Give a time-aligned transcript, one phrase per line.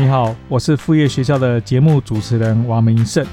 [0.00, 3.26] 你好，我是副业学校的节目主持人王明胜。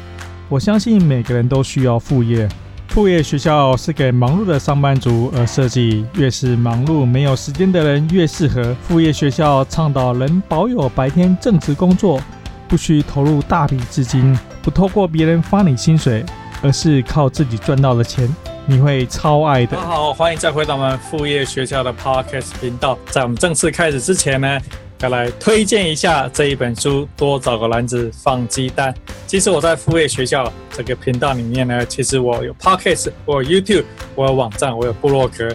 [0.49, 2.49] 我相信每个人都需要副业，
[2.87, 8.75] 副业学校是给忙碌的上班族而设计，越是忙碌没有时间的人越适合。
[8.81, 12.19] 副业学校倡导能保有白天正职工作，
[12.67, 16.25] 不需投入大笔资金，不透过别人发你薪水，
[16.63, 18.27] 而是靠自己赚到的钱，
[18.65, 19.77] 你会超爱的。
[19.79, 22.97] 好，欢迎再回到我们副业学校的 Podcast 频道。
[23.11, 24.59] 在我们正式开始之前呢，
[25.01, 28.93] 要来推荐一下这一本书，多找个篮子放鸡蛋。
[29.27, 33.83] 其实我在副业学校这个频道里面呢，其实我有 Podcast，我有 YouTube，
[34.15, 35.53] 我有网站，我有部落格，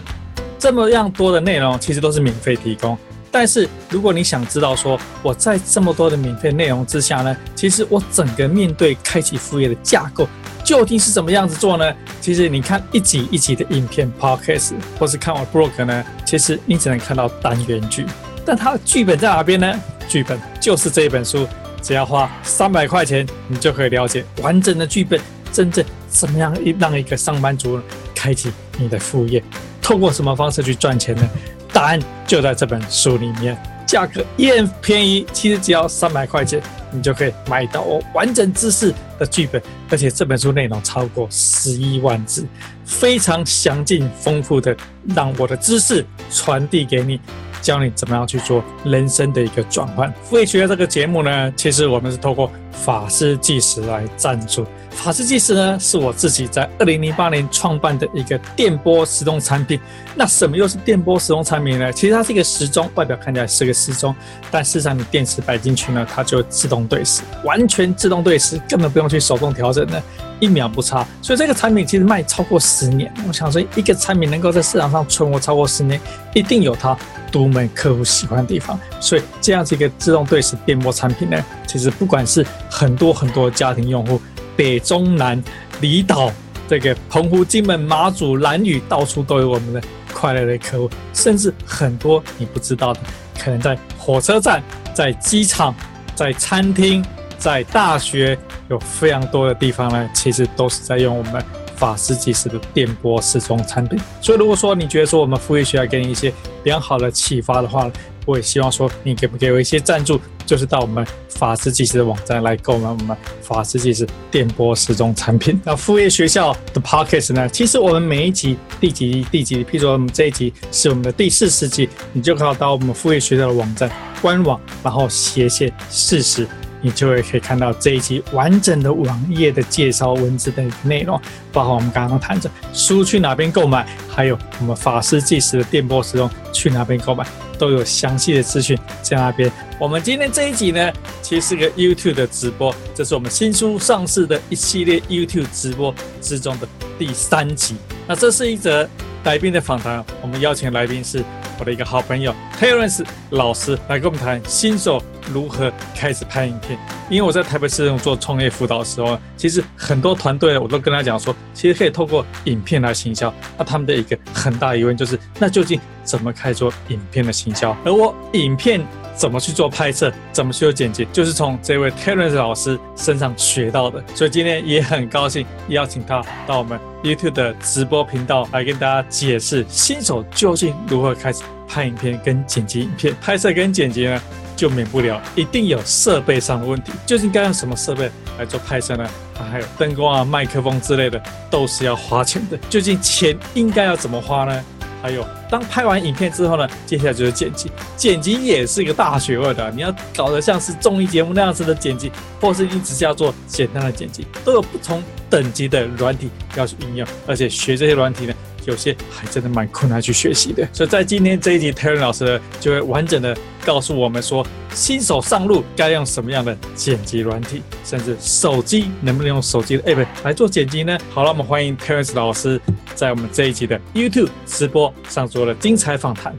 [0.59, 2.97] 这么样多的内容其实都是免费提供。
[3.31, 10.27] 但是如果你想知道说我在这么多的免费内容之下呢，其实我整个面对开启副业的架构
[10.65, 11.93] 究竟是怎么样子做呢？
[12.19, 18.05] 其实你看一集一集的影片 Podcast，或是看我部落格呢，其实你只能看到单元剧。
[18.45, 19.79] 但它的剧本在哪边呢？
[20.07, 21.47] 剧本就是这一本书，
[21.81, 25.19] 只要花三百块钱，你就可以了解完整的剧本，
[25.53, 27.79] 真正怎么样让一个上班族
[28.13, 29.41] 开启你的副业，
[29.81, 31.29] 透过什么方式去赚钱呢？
[31.71, 33.57] 答案就在这本书里面，
[33.87, 42.45] 价格也很便宜，其实只要三百块钱，你就可以买到我完整知识的剧本，而且这本书内容超过十一万字，
[42.83, 44.75] 非常详尽丰富的，
[45.15, 47.17] 让我的知识传递给你。
[47.61, 50.11] 教你怎么样去做人生的一个转换。
[50.23, 54.65] 副业学这个节目呢，其实我们是透过法师计时来赞助。
[54.91, 59.79] 法式计时呢，是我自己在二零零八年创办的一个电波时钟产品。
[60.15, 61.91] 那什么又是电波时钟产品呢？
[61.91, 64.13] 其实它是一个时钟，外表看起来是个时钟，
[64.51, 70.03] 但事实上你电池摆进去呢，它就自动对时，完全自动对时，根本不用去手动调整的，
[70.39, 71.07] 一秒不差。
[71.21, 73.11] 所以这个产品其实卖超过十年。
[73.27, 75.99] 我想说，一个产品能够在市场上存活超过十年，
[76.35, 76.95] 一定有它
[77.31, 78.79] 独门客户喜欢的地方。
[78.99, 84.21] 所以这样子一个自动对时电波产品呢，其实不管是很多很多家庭用户。
[84.55, 85.41] 北中南
[85.79, 86.31] 离岛，
[86.67, 89.81] 这个澎湖、金门、马祖、兰屿，到处都有我们的
[90.13, 92.99] 快乐的客户，甚至很多你不知道的，
[93.39, 94.61] 可能在火车站、
[94.93, 95.73] 在机场、
[96.15, 97.03] 在餐厅、
[97.37, 98.37] 在大学，
[98.69, 101.43] 有非常多的地方呢，其实都是在用我们
[101.75, 103.99] 法师计时的电波时钟产品。
[104.21, 106.31] 所以，如果说你觉得说我们富裕学校给你一些
[106.63, 107.89] 良好的启发的话，
[108.25, 111.05] 我也希望说你给不给我一些赞助，就是到我们。
[111.41, 115.59] 法师计时的网站来购买我们法师计时电波时钟产品。
[115.65, 117.49] 那副业学校的 p o c k e t 呢？
[117.49, 123.89] 其实我们每一集第几第几，譬如说我们这一集是我们的第四十集，你就可以到我们副业学校的网站
[124.21, 126.47] 官网，然后斜线四十，
[126.81, 131.19] 你就会可以看到这一集完整的网页的介绍文字的内容，
[131.51, 137.25] 包括我们刚刚谈的书去哪边购买，还有我们法师计时的电波时钟去哪边购买。
[137.57, 139.51] 都有详细的资讯在那边。
[139.79, 146.67] 我们今天这一集呢，其实是个 YouTube 的直播，这是我们新书上市的一系列 YouTube 直播之中的
[146.97, 147.75] 第三集。
[148.07, 148.89] 那这是一则
[149.25, 151.23] 来宾的访谈，我们邀请来宾是
[151.59, 154.99] 我的一个好朋友 Terence 老师来跟我们谈新手
[155.31, 156.77] 如何开始拍影片。
[157.09, 163.33] 因为我在台北市政府做创业辅导的时候，其实很多团队我都跟他讲说，其实可以透过影片来行销。
[163.57, 167.75] 那他们的一个很大疑问就是，那究竟怎么开始做影片的行销？
[167.83, 168.81] 而我影片
[169.13, 174.01] 怎么去做拍摄，怎么去做剪辑，就是从这位 Terence 老师身上学到的。
[174.15, 183.15] 所以今天也很高兴邀请他到我们 YouTube 的直播频道来跟大家解释新手究竟如何开始拍影片跟剪辑影片。
[183.21, 184.21] 拍摄跟剪辑呢，
[184.57, 186.91] 就免不了一定有设备上的问题。
[187.05, 189.09] 究竟该用什么设备来做拍摄呢？
[189.49, 192.57] 还有灯光啊、麦克风之类的，都是要花钱的。
[192.69, 194.63] 究竟钱应该要怎么花呢？
[195.01, 197.71] 还有，当拍完影片之后呢，接下来就是剪辑。
[197.97, 208.33] 剪辑也是一个大学问的，你要搞得像是综艺节目那样子的剪辑，或是你只是要做简单的剪辑，都有不同等级的软体要去应用，而且学这些软体呢。
[208.65, 213.35] 有些还真的蛮困难去学习的，所以在今天这一集，Terence 老师呢就会完整的
[213.65, 220.97] 告诉我们说，新手上路该用什么样的剪辑软体，甚至手机能不能用手机的 App 来做剪辑呢？
[221.09, 222.61] 好了，我们欢迎 Terence 老师
[222.93, 226.35] 在我们这一集的 YouTube 直播上做了精彩访谈。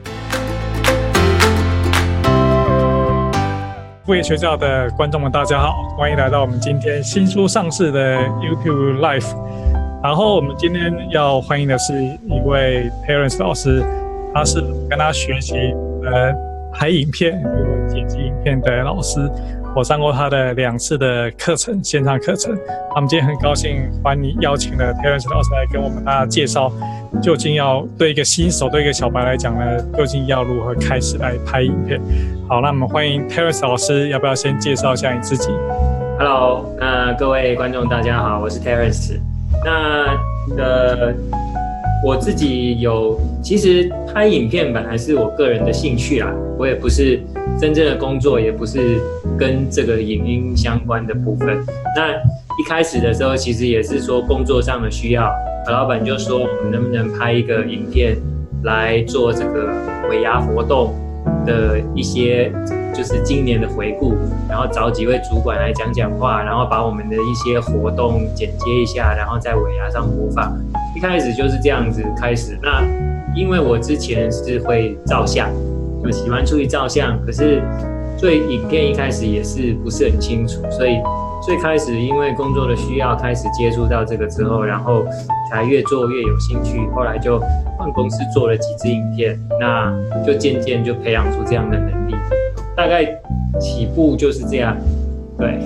[4.05, 9.62] 副业学校的观众们，大家好，欢迎来到我们今天新书上市的 YouTube Live。
[10.03, 13.85] 然后我们今天要欢迎的是一位 Terence 老师，
[14.35, 14.61] 他是
[14.91, 15.55] 跟他学习
[16.05, 16.35] 呃
[16.73, 17.41] 拍影片、
[17.89, 19.21] 剪辑影片的老师。
[19.77, 22.53] 我上过他的两次的课程，线上课程。
[22.97, 26.71] 我们今天很高兴欢迎邀请了 Terence 老师来跟我们大家介绍，
[27.23, 32.01] 究竟要对一个新手、对一个小白来讲呢，究竟要如何开始来拍影片？
[32.49, 35.53] 好，那我们欢迎 Terence 老师，要不要先介绍一下你自己
[36.19, 39.32] ？Hello，那各位观众大家好，我是 Terence。
[39.65, 40.19] 那
[40.57, 41.15] 呃。
[42.05, 46.29] 我自己有，其实拍影片本来是我个人的兴趣啊，
[46.59, 47.21] 我也不是
[47.61, 49.01] 真正的工作，也不是
[49.39, 51.65] 跟这个影音相关的部分。
[51.95, 55.33] 那一开始的时候，其实也是说工作上的需要，
[55.71, 58.17] 老板就说我们能不能拍一个影片
[58.65, 59.73] 来做这个
[60.11, 60.93] 尾牙活动
[61.45, 62.53] 的一些，
[62.95, 64.15] 就是今年的回顾，
[64.49, 70.57] 然后找几位主管来讲讲话，然后把我们的一些活动剪接一下，然后在尾牙上播放。
[70.97, 72.59] 一开始就是这样子开始。
[72.63, 72.83] 那
[73.35, 75.49] 因为我之前是会照相，
[76.03, 77.63] 就喜欢出去照相，可是
[78.21, 80.99] 对影片一开始也是不是很清楚，所以
[81.45, 85.05] 最开始因为工作的需要开始接触到这个之后，然后
[85.51, 86.89] 才越做越有兴趣。
[86.95, 87.41] 后来就
[87.77, 89.93] 换公司做了几支影片，那
[90.25, 92.15] 就渐渐就培养出这样的能力。
[92.77, 93.05] 大概
[93.61, 94.77] 起步就是这样，
[95.37, 95.61] 对。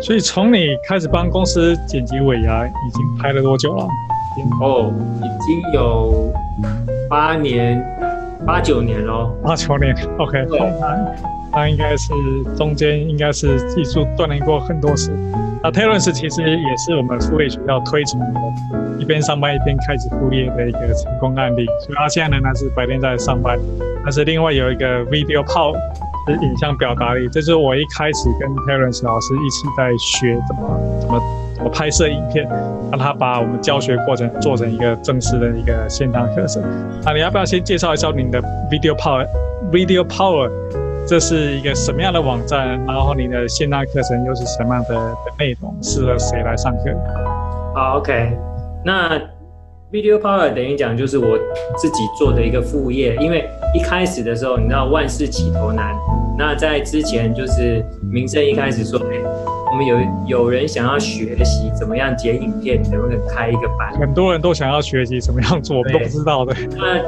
[0.00, 3.84] 所以从你开始帮公司剪辑尾牙，已经拍了多久了？
[4.60, 6.32] 哦，已经有
[7.10, 7.82] 八年、
[8.46, 9.34] 八九年喽。
[9.42, 10.44] 八九年，OK。
[10.46, 10.60] 对。
[11.56, 12.12] 那应该是
[12.54, 15.10] 中间应该是技术锻炼过很多次。
[15.62, 18.26] 那 Terence 其实也是我们副业学校推崇的，
[19.00, 21.64] 一边上班一边开始副业的一个成功案例。
[21.80, 23.58] 所以他现在呢，他是白天在上班，
[24.04, 25.76] 但是另外有一个 Video Power。
[26.28, 31.22] 是影像表达力，这是我一开始跟 Terence 老师一起在学怎么怎么
[31.54, 32.44] 怎么拍摄影片，
[32.90, 36.60] 让他把我们教学过程做成一个正式的一个线上课程。
[37.04, 40.50] 啊，你要不要先介绍一下你的 Video Power？Video Power
[41.06, 42.84] 这是一个什么样的网站？
[42.86, 45.74] 然后你的线上课程又是什么样的的内容？
[45.80, 46.90] 适合谁来上课？
[47.74, 48.36] 好，OK，
[48.84, 49.20] 那。
[49.92, 51.38] Video Power 等于讲就是我
[51.78, 55.94] 自己做的一个副业，因为一开始的时候，你知道万事起头难。
[56.36, 59.16] 那在之前就是民生一开始说，哎，
[59.70, 63.92] 我们有有人想要学习怎么样剪影片，能不能开一个班？
[64.00, 66.52] 很多人都想要学习怎么样做，我都不知道的。
[66.76, 67.00] 那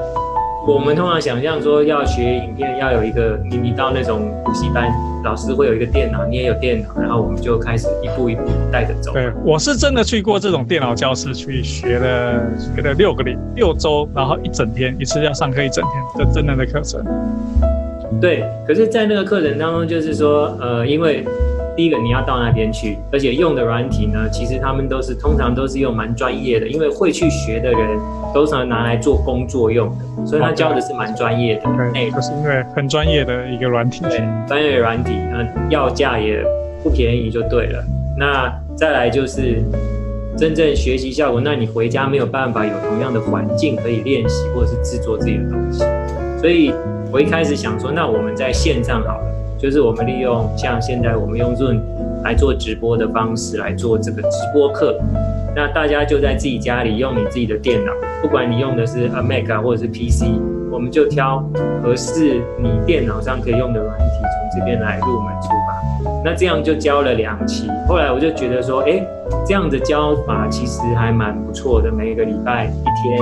[0.68, 4.92] 我们通常想象说要学影片，要有一个你你到那种补习班，
[5.24, 9.14] 老师会有一个电脑，你也有电脑，然后我们就开始一步一步带着走。
[9.14, 17.02] 对，我是真的去过这种电脑教室去学了学了六个礼六周，然后一整天一次要上课一整天这真人的课程。
[18.20, 21.24] 对，可是，在那个课程当中，就是说，呃，因为。
[21.78, 27.96] 第一个你要到那边去，而且用的软体呢，其实他们都是通常都是用蛮专业的，因为会去学的人
[28.34, 31.62] 都常拿来做工作用的，所以他教的是蛮专业的。
[31.94, 34.02] 对，就是因为很专业的一个软体。
[34.02, 36.44] 对，专业软体，那要价也
[36.82, 37.84] 不便宜就对了。
[38.18, 39.62] 那再来就是
[40.36, 45.84] 真正学习效果，那你回家没有办法有同样的环境可以练习或者是制作自己的东西，
[46.40, 46.74] 所以
[47.12, 49.37] 我一开始想说，那我们在线上好了。
[49.58, 51.80] 就是我们利用像现在我们用 Zoom
[52.22, 54.96] 来做直播的方式来做这个直播课，
[55.54, 60.26] 那大家就在自己家里用你自己的电脑，不管你用的是 a Mac 啊或者是 PC，
[60.70, 61.44] 我们就挑
[61.82, 66.22] 合适你电脑上可以用的软体，从这边来入门出发。
[66.24, 69.04] 那这样就教了两期，后来我就觉得说，哎，
[69.44, 73.18] 这样的教法其实还蛮不错的，每个礼拜一天，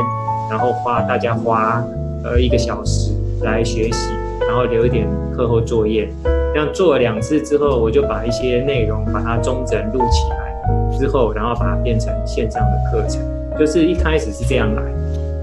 [0.50, 1.82] 然后花大家花
[2.24, 3.12] 呃一个小时
[3.42, 4.10] 来学习。
[4.46, 13.20] 然后留一点课后作业，这样做了两次之后，我就把一些内容把它中整录起来，之后然后把它变成线上的课程，
[13.58, 14.82] 就是一开始是这样来。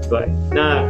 [0.08, 0.82] 对，那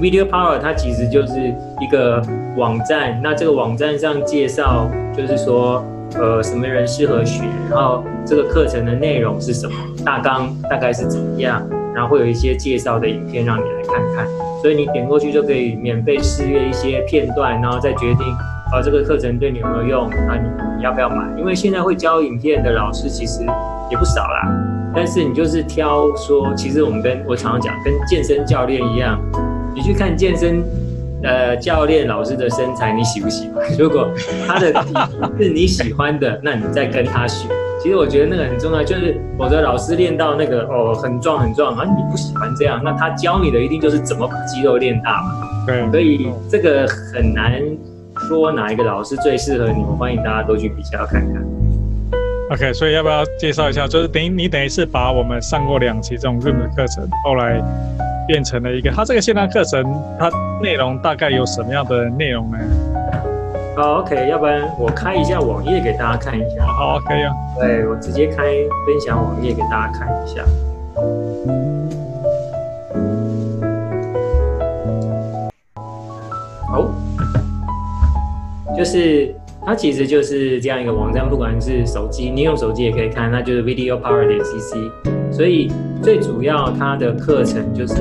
[0.00, 1.32] Video Power 它其实就是
[1.80, 2.22] 一个
[2.56, 5.82] 网站，那这个网站上介绍就是说，
[6.14, 14.26] 呃，什么人适合学，然后这个课程的内容是什么，大纲大概是怎么样，然后会有一些介绍的影片让你来看看。
[14.60, 18.26] 所以你点过去就可以免费试阅一些片段，然后再决定，
[18.72, 20.48] 啊，这个课程对你有没有用，那你
[20.78, 21.24] 你要不要买？
[21.38, 23.42] 因为现在会教影片的老师其实
[23.90, 24.48] 也不少啦，
[24.94, 29.20] 但是你就是挑说，其实我们跟我常常讲，跟健身教练一样，
[29.74, 30.62] 你去看健身，
[31.22, 33.64] 呃，教练老师的身材你喜不喜欢？
[33.78, 34.08] 如果
[34.46, 34.94] 他的体
[35.38, 37.48] 是你喜欢的，那你再跟他学。
[37.80, 45.30] 其实我觉得那个很重要，就是我的老师练到那个哦很壮很壮，啊你不喜欢这样，那他教你的一定就是怎么把肌肉练大嘛。
[45.64, 47.62] 对，所以这个很难
[48.28, 51.42] 说哪一个老师最适合你，我欢迎大家都去比较看看。
[52.50, 53.86] OK，所以要不要介绍一下？
[53.86, 57.62] 就是等于你等于是把我们上过两期这种 Zoom 的课程，后来
[58.26, 59.84] 变成了一个，它这个线上课程，
[60.18, 60.30] 它
[60.62, 62.58] 内容大概有什么样的内容呢？
[63.78, 66.66] 好，OK，要不然我开一下网页给大家看一下。
[66.66, 67.32] 好，可以啊。
[67.60, 70.42] 对，我直接开分享网页给大家看一下。
[76.66, 76.90] 好，
[78.76, 79.32] 就是
[79.64, 84.74] 它其实就是这样一个网站，不管是手机，你用手机也可以看，那就是 Video Power 点 CC。
[85.30, 85.70] 所以
[86.02, 87.94] 最主要它的课程就是，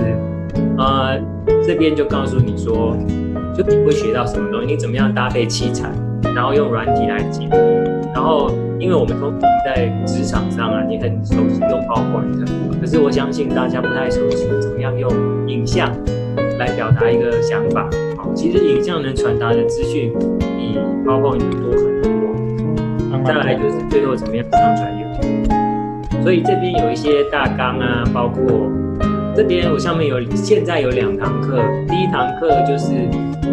[0.80, 1.20] 呃，
[1.64, 2.98] 这边就告诉你说。
[3.58, 4.68] 就你会学到什么东西？
[4.68, 5.90] 你怎么样搭配器材，
[6.36, 7.50] 然后用软体来解。
[8.14, 12.46] 然后，因为我们通常在职场上啊，你很熟悉用 PowerPoint，
[12.80, 15.10] 可是我相信大家不太熟悉怎么样用
[15.48, 15.92] 影像
[16.60, 17.90] 来表达一个想法。
[18.16, 23.24] 好，其实影像能传达的资讯比 PowerPoint 多很多。
[23.26, 26.22] 再来就是最后怎么样上传 YouTube。
[26.22, 28.44] 所以这边有一些大纲啊，包括
[29.36, 32.94] 这边我上面有现在有两堂课，第一堂课就是。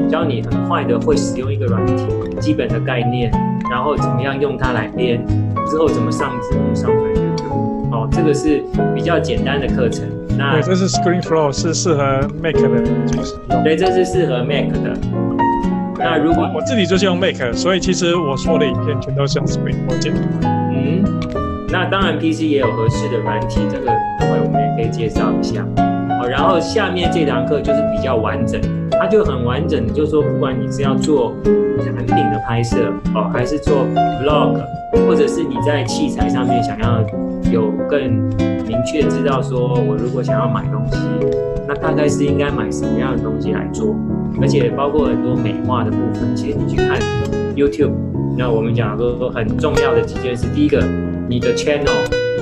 [0.08, 1.94] 教你很快的会使用一个软体，
[2.40, 3.30] 基本的概念，
[3.70, 5.24] 然后怎么样用它来编，
[5.70, 7.92] 之后怎么上字幕、上传 YouTube。
[7.92, 8.62] 哦，这个是
[8.94, 10.04] 比较简单的课程。
[10.36, 12.02] 那对，这是 ScreenFlow，是适合
[12.42, 12.60] Mac 的
[13.06, 13.62] 就是用。
[13.62, 14.96] 对，这是适合 Mac 的。
[15.96, 20.12] 那如果我自己就是用 Mac，所以其实我说的影片全都是用 ScreenFlow 剪。
[20.42, 21.04] 嗯，
[21.68, 23.86] 那当然 PC 也有合适的软体，这个
[24.18, 25.64] 等会我们也可以介绍一下。
[26.18, 28.60] 好，然后下面这堂课就是比较完整。
[28.98, 31.34] 它就很完整，就说，不管你是要做
[31.84, 32.76] 产品的拍摄
[33.14, 33.86] 哦，还是做
[34.22, 34.60] vlog，
[35.06, 37.04] 或者是你在器材上面想要
[37.52, 38.00] 有更
[38.66, 40.98] 明确知道，说我如果想要买东西，
[41.68, 43.94] 那大概是应该买什么样的东西来做，
[44.40, 46.34] 而且包括很多美化的部分。
[46.34, 46.98] 其实你去看
[47.54, 47.92] YouTube，
[48.38, 50.82] 那我们讲说说很重要的几件事，第一个，
[51.28, 51.90] 你的 channel，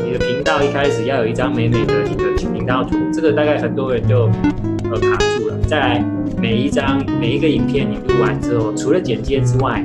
[0.05, 4.29] 你的频道一开始要有一张美美的你的频道图，这个大概很多人就
[4.91, 6.05] 呃卡住了，再来。
[6.41, 9.85] 每一张每一个影片你录完之后，除了剪接之外，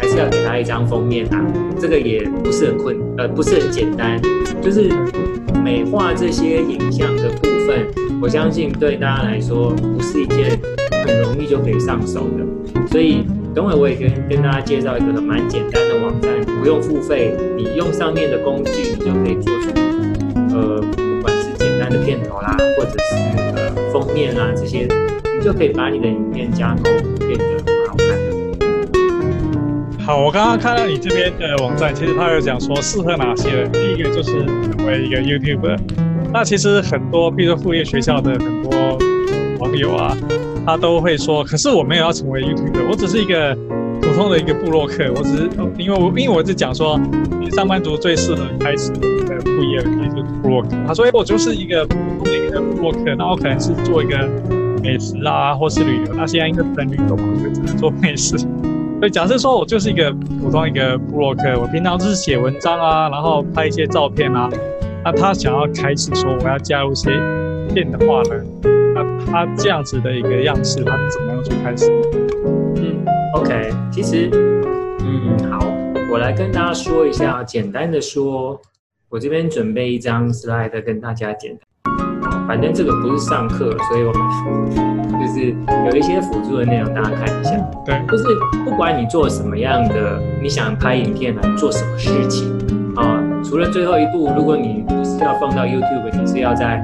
[0.00, 1.44] 还是要给他一张封面啊。
[1.78, 4.20] 这个也不是很困，呃，不是很简单。
[4.62, 4.88] 就是
[5.64, 7.86] 美化这些影像的部分，
[8.20, 10.58] 我相信对大家来说不是一件
[11.04, 12.86] 很容易就可以上手的。
[12.86, 19.68] 所以等会我也跟跟大家介绍一个蛮简单的网站，不用付费，你用上面的工具，你就可以做出
[20.54, 23.16] 呃，不管是简单的片头啦，或者是
[23.56, 24.86] 呃封面啊这些。
[25.42, 26.84] 就可以把你的影片加工
[27.18, 28.06] 变得很好看。
[29.98, 33.70] 好，我刚刚看到你这边的网站，其实他有讲说适合哪些人。
[33.72, 35.78] 第一个就是成为一个 YouTuber。
[36.32, 38.98] 那其实很多，比如说副业学校的很多
[39.58, 40.16] 网友啊，
[40.64, 43.56] 他都会说，可是我没有要成为 YouTuber，我只是一个
[44.00, 45.12] 普通的一个部落客。
[45.14, 47.00] 我只是因为我因为我是讲说，
[47.40, 49.00] 你上班族最适合开始的
[49.44, 50.68] 副业也就是部落客。
[50.86, 54.28] 他说，哎，我就是一个普通的一个部落客，那我可能是做一个。
[54.82, 58.36] 美食啊，或是旅游，那现在应该不能旅游嘛，就只能做美食。
[59.00, 64.48] 所以假设说我就是一个普通一个布洛克，我平常就是写文章啊，然后拍一些照片啊。
[65.04, 67.10] 那他想要开始说我要加入一些
[67.74, 68.44] 片的话呢，
[68.94, 71.90] 那他这样子的一个样式，他怎么样去开始？
[72.76, 74.30] 嗯，OK，其实，
[75.00, 75.66] 嗯，好，
[76.12, 78.60] 我来跟大家说一下，简单的说，
[79.08, 81.71] 我这边准备一张 slide 跟大家简单。
[82.46, 85.54] 反正这个不是上课，所以我们就是
[85.88, 87.52] 有一些辅助的内容，大家看一下。
[87.84, 88.24] 对，就是
[88.64, 92.48] 不管你做什么样的，你想拍影片来做什么事情
[92.96, 96.76] 啊，除了最后一步，如果你不是要放到 YouTube，你是要在，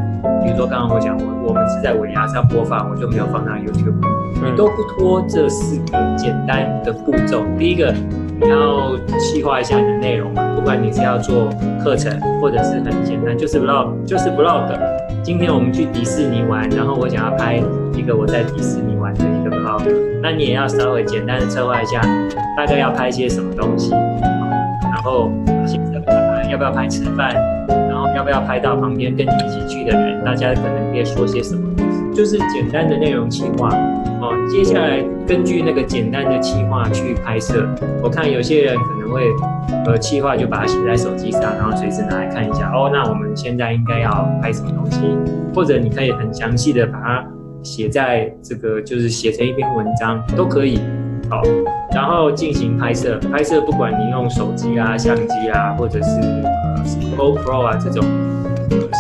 [0.44, 3.94] 比如说刚刚我讲我我们是在尾牙上播放，我就没有放到 YouTube，
[4.34, 7.44] 你都不拖这四个简单的步骤。
[7.58, 7.92] 第一个，
[8.40, 11.48] 你要细化一下你的内容嘛，不管你是要做
[11.82, 14.68] 课程，或者是很简单，就是 vlog，就是 vlog。
[15.22, 17.60] 今天我们去迪士尼玩，然后我想要拍
[17.94, 19.82] 一个我在迪士尼玩的一个 vlog，
[20.22, 22.00] 那你也要稍微简单的策划一下，
[22.56, 25.30] 大概要拍一些什么东西，然后
[25.66, 26.00] 现在
[26.50, 27.34] 要不要拍吃饭，
[27.68, 31.67] 然后要不要拍到旁边跟你一起去的人，大家可能可以说些什么，
[32.18, 33.68] 就是简单的内容企划
[34.20, 34.34] 哦。
[34.50, 37.64] 接下来根据那个简单的企划去拍摄，
[38.02, 39.22] 我看有些人可能会。
[39.86, 42.70] 呃，企划就把它写在手机上，然后随时拿来看一下。
[42.74, 45.00] 哦，那我们现在应该要拍什么东西？
[45.54, 47.24] 或者你可以很详细的把它
[47.62, 50.80] 写在这个，就是写成一篇文章都可以。
[51.30, 51.42] 好，
[51.94, 53.18] 然后进行拍摄。
[53.32, 58.04] 拍摄不管你用手机啊、相机啊，或者是呃什么 GoPro 啊这种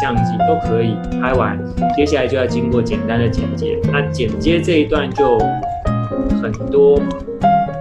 [0.00, 0.96] 相机都可以。
[1.20, 1.58] 拍完，
[1.96, 3.78] 接下来就要经过简单的剪接。
[3.92, 5.38] 那剪接这一段就
[6.42, 7.00] 很多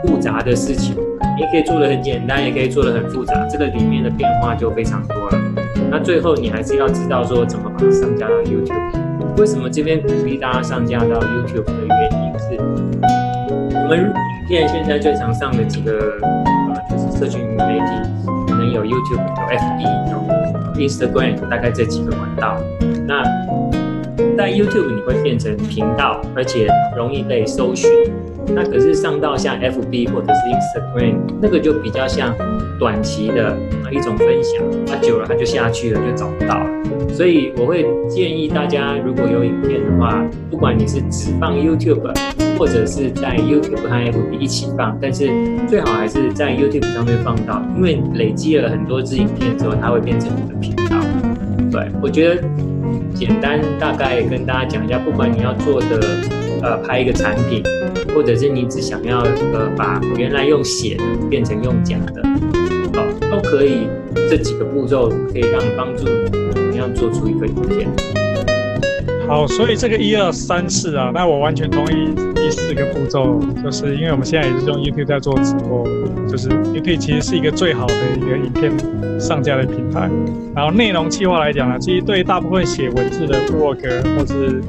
[0.05, 0.95] 复杂的事情。
[1.37, 5.37] 你可以做的很简单，也可以做的很复杂，这个里面的变化就非常多了。
[5.91, 9.37] 那最后你还是要知道说怎么把它上架到 YouTube。
[9.37, 12.57] 为什么这边鼓励大家上架到 YouTube 的原因是，
[13.75, 15.91] 我们影片现在最常上的几个
[16.23, 20.17] 呃，就是社群媒体，可能有 YouTube、有 FB、有
[20.77, 22.57] Instagram，大概这几个管道。
[23.05, 23.23] 那
[24.37, 27.89] 在 YouTube 你会变成频道，而且容易被搜寻。
[28.55, 32.33] 那可是上到像 FB 或者是 Instagram，那个就比较像
[32.79, 33.49] 短期的
[33.83, 36.69] 啊一种分享，它久了它就下去了，就找不到了。
[37.13, 42.13] 所以我会建议大家，如果有影片的话，不管你是只放 YouTube，
[42.57, 45.29] 或者是在 YouTube 和 FB 一起放，但是
[45.67, 50.97] 最好还是在 YouTube 上面放到，因为累积了很多支影片之后，它会变成你的频道。
[51.71, 52.41] 对，我觉得
[53.13, 55.99] 简单大概跟大家讲一下，不管你要做的
[56.61, 57.63] 呃拍一个产品。
[58.15, 62.23] 或者是你只想要呃把原来用写的变成用讲的，
[62.93, 63.87] 好，都可以。
[64.29, 67.87] 这几个步骤可以让帮助你怎么样做出一个影片。
[69.27, 72.09] 好，所以这个一二三四啊，那我完全同意
[72.47, 75.85] 第四个步骤，就是因为我们现在也是用 YouTube 在做直播，
[76.29, 78.71] 就是 YouTube 其实是一个最好的一个影片
[79.19, 80.09] 上架的平台。
[80.55, 84.61] 然后内容企划来讲呢，其实对大部分写文字的部落格或是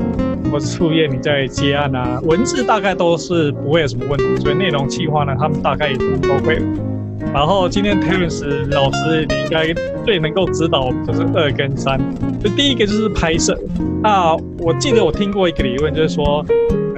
[0.50, 6.60] 或是副业你在接案啊，文字大概都是不会有什么问题，所以内容企划呢，他们大概也都会。
[7.32, 9.72] 然后今天 Terence 老师，你应该
[10.04, 12.00] 最能够指导就是二跟三。
[12.42, 13.56] 就第一个就是拍摄。
[14.02, 16.44] 那我记得我听过一个理论，就是说，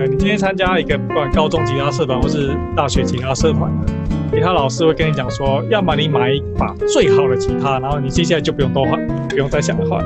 [0.01, 3.71] 呃，你今天参加一个不管高中吉他社团或是大学吉他社团，
[4.33, 10.03] 吉他老师会跟你讲说，要么你买一把最好的吉他，然后你接下来就不用多换，不用再想了换。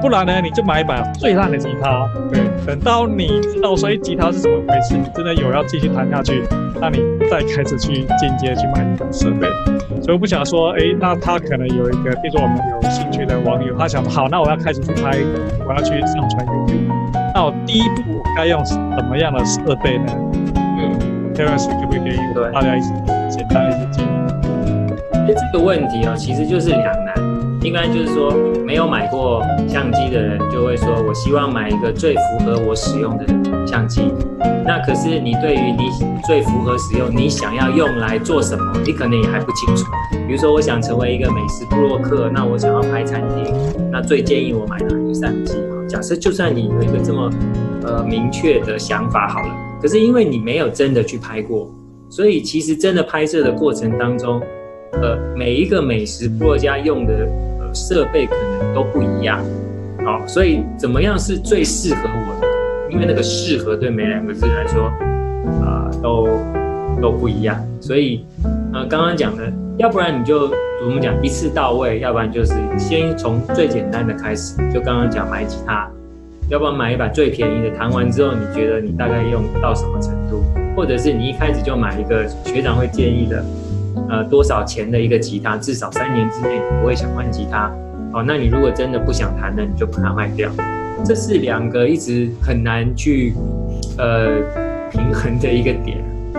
[0.00, 2.04] 不然呢，你就买一把最烂的吉他。
[2.32, 6.42] 对，等到你知道所以吉他是怎么回事，你真的有要继续弹下去，
[6.80, 6.98] 那你
[7.30, 9.46] 再开始去进阶去买设备。
[10.02, 15.16] 所以我不想说，哎，那他可能有一个，比如说我们有兴趣的网友，他想好，那我要开始去拍，
[15.64, 16.92] 我要去上传 YouTube。
[17.32, 18.76] 那我第一步该用什
[19.08, 20.12] 么样的设备呢？
[20.56, 22.92] 嗯，这个是可不可以给大家一些
[23.30, 24.08] 简单的一些建议？
[25.12, 27.11] 哎，这个问题哦，其实就是两难。
[27.64, 28.34] 应该就是说，
[28.66, 33.24] 没有买过相机的人就会说，我希望买一个最符合我使用的
[33.66, 34.12] 相机。
[34.66, 35.88] 那可是你对于你
[36.26, 39.84] 最符合使用，你想要用来做什么，你可能也还不清楚。
[40.26, 43.54] 比如说，我想成为一个美食部落客，那我想要拍餐厅，
[43.92, 45.54] 那最建议我买哪一个相机？
[45.88, 47.30] 假设就算你有一个这么
[47.84, 51.70] 呃明确的想法好了，可是因为你没有真的去拍过，
[52.10, 54.40] 所以其实真的拍摄的过程当中，
[54.94, 57.28] 呃，每一个美食部落家用的。
[57.74, 59.40] 设备可能都不一样，
[60.04, 62.46] 好，所以怎么样是最适合我的？
[62.90, 64.84] 因为那个适合对每两个字来说，
[65.64, 66.28] 啊、都
[67.00, 67.58] 都不一样。
[67.80, 68.24] 所以，
[68.72, 70.50] 呃，刚刚讲的，要不然你就
[70.84, 74.56] 我们讲一次到位，要不然就是先从最简单的开始。
[74.70, 75.88] 就刚刚讲买吉他，
[76.48, 80.44] 要不然买一把最便宜的，弹完之后你觉得你大概用到什么程度？
[80.76, 83.42] 或者是你一开始就买一个学长会建议的。
[84.08, 87.70] 呃，多少钱的一个吉他，至少三年之内不会想换吉他。
[88.12, 90.50] 哦，那你如果真的不想弹了，你就把它卖掉。
[91.04, 93.34] 这是两个一直很难去
[93.98, 94.28] 呃
[94.90, 95.98] 平衡的一个点。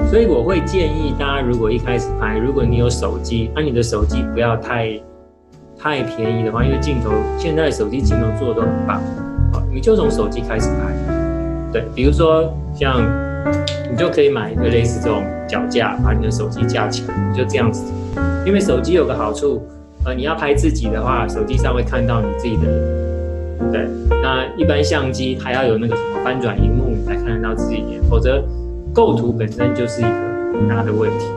[0.09, 4.99] 所以我会建议大家，如果一开始拍，如果你有手机，那你的手机不要太
[5.77, 9.01] 太便宜的话，因为镜头现在手机镜头做的都很棒。
[9.51, 10.93] 好，你就从手机开始拍。
[11.71, 13.01] 对，比如说像。
[13.91, 15.21] 你就可以买一个类似这种
[15.53, 17.83] 脚架，把你的手机架起来，就这样子。
[18.43, 19.61] 因为手机有个好处，
[20.03, 23.71] 呃，你要拍自己的话，手机上会看到你自己的脸。
[23.71, 23.87] 对，
[24.23, 28.43] 那一般相机它要有那个什么翻转荧幕，你才看得到自己脸，否则
[28.91, 31.27] 构图本身就是一个很大的问题。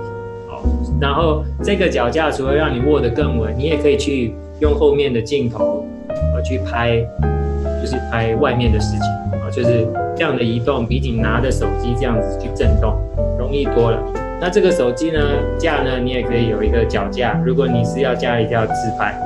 [0.48, 0.62] 好，
[0.98, 7.06] 然后这个脚架除了让你握得更稳，你也可以去用后面的镜头，呃，去拍，
[7.82, 9.00] 就是拍外面的事情
[9.40, 9.86] 啊，就是。
[10.16, 12.98] 这样的移动比你拿着手机这样子去震动
[13.38, 14.02] 容易多了。
[14.40, 15.20] 那这个手机呢，
[15.58, 17.40] 架呢，你也可以有一个脚架。
[17.44, 19.18] 如果你是要家里要自拍，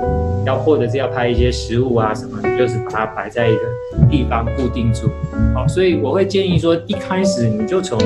[0.46, 5.10] 要或者是要拍一些食物啊什么，你就是把它摆在一个地方固定住。
[5.52, 7.98] 好，所以我会建议说，一开始你就从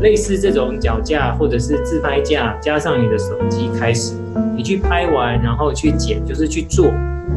[0.00, 4.14] 类似这种脚架或者是自拍架加上你的手机开始，
[4.56, 6.86] 你去拍完，然后去剪，就是去做。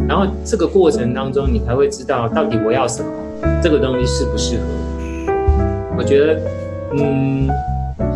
[0.07, 3.10] 然后这个过程当中，你才会知道到底我要什么，
[3.63, 4.63] 这个东西适不适合。
[5.97, 6.39] 我觉得，
[6.93, 7.49] 嗯，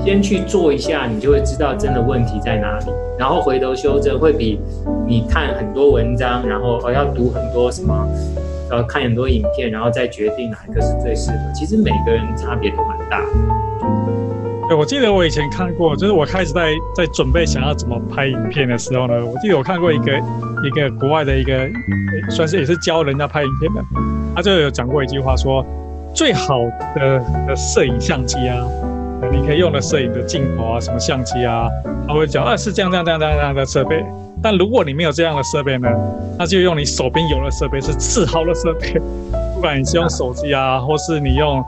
[0.06, 2.86] 先去做一下，你就会知道真的问题在哪里，
[3.18, 4.60] 然后回头修正会比
[5.08, 8.08] 你看很多文章，然后哦要读很多什么，
[8.70, 11.38] 呃看很多影片，然后再决定哪一个是最适合。
[11.56, 13.26] 其实每个人差别都蛮大。
[14.70, 20.12] 对，我记得我以前看过，就是我开始在在准备想要怎么拍影片的时候呢，我记得我看过一个
[20.64, 21.68] 一个国外的一个，
[22.30, 23.82] 算是也是教人家拍影片的，
[24.36, 25.66] 他就有讲过一句话说。
[26.14, 26.60] 最好
[26.96, 28.58] 的的摄影相机啊，
[29.32, 31.70] 你可以用的摄影的镜头啊，什么相机啊，
[32.08, 34.04] 他会讲啊是这样这样这样这样的设备。
[34.44, 35.88] 但如果你没有这样的设备呢，
[36.38, 39.00] 那就用你手边有的设备，是次好的设备。
[39.56, 41.64] 不管你是用手机啊，或是你用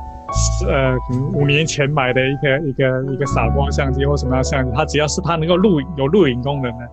[0.67, 0.95] 呃
[1.33, 6.85] 五年前买的一个一个一个傻瓜相机或什么样相机，它只要是它能够录有录影功能的，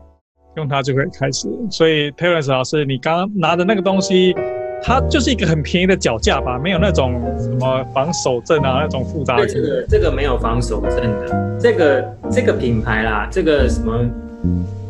[0.57, 1.49] 用它就可以开始。
[1.71, 4.37] 所以 Terence 老师，你刚刚拿的那个东西。
[4.83, 9.47] 它就是一个很便宜的脚架吧，没有那种什么防手震啊，那种复杂的。
[9.47, 13.93] 这个这个没有防手震的，这个这个品牌啦，这个什么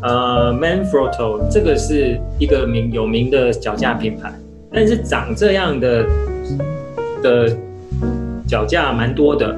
[0.03, 4.33] 呃 Manfrotto，这个是一个名有名的脚架品牌，
[4.73, 6.07] 但是长这样的
[7.23, 7.57] 的
[8.47, 9.55] 脚架蛮多的，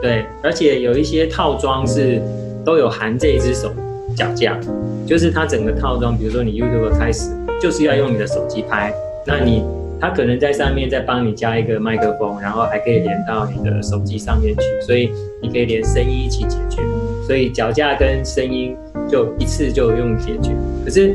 [0.00, 2.20] 对，而且有一些套装是
[2.64, 3.70] 都有含这一只手
[4.16, 4.58] 脚架，
[5.06, 8.92] 就是它整个套装，比如说你 YouTube 开始就是要用你的手机拍。
[9.28, 9.62] 那你，
[10.00, 15.10] 它可能在上面再帮你加一个麦克风，然后还可以连到你的手机上面去，所以
[15.42, 16.80] 你可以连声音一起解决。
[17.26, 18.74] 所以脚架跟声音
[19.06, 20.56] 就一次就用解决。
[20.82, 21.14] 可是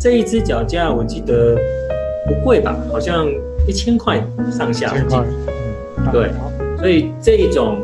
[0.00, 1.56] 这一只脚架我记得
[2.26, 2.76] 不贵吧？
[2.90, 3.28] 好像
[3.68, 4.88] 一千块上下。
[4.88, 5.22] 一千块。
[6.12, 6.30] 对，
[6.78, 7.78] 所以这一种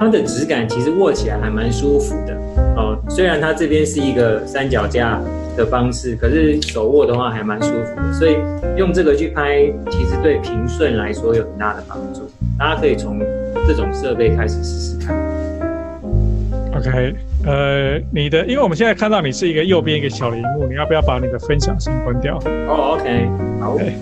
[0.00, 2.34] 它的质感其实握起来还蛮舒服的
[2.74, 2.98] 哦。
[3.08, 5.22] 虽然它这边是一个三脚架。
[5.56, 8.36] 的方式，可是手握的话还蛮舒服的，所以
[8.76, 12.30] 用这个去拍，其实对平顺来说有很大的帮助。
[12.58, 13.18] 大家可以从
[13.66, 15.16] 这种设备开始试试看。
[16.74, 17.14] OK，
[17.46, 22.38] 呃，你的，因为我们现在看到你是一个右边一个小萤幕，你要不要把你的分享先关掉？
[22.68, 23.26] 哦，OK，
[23.60, 23.76] 好。
[23.76, 23.92] Okay.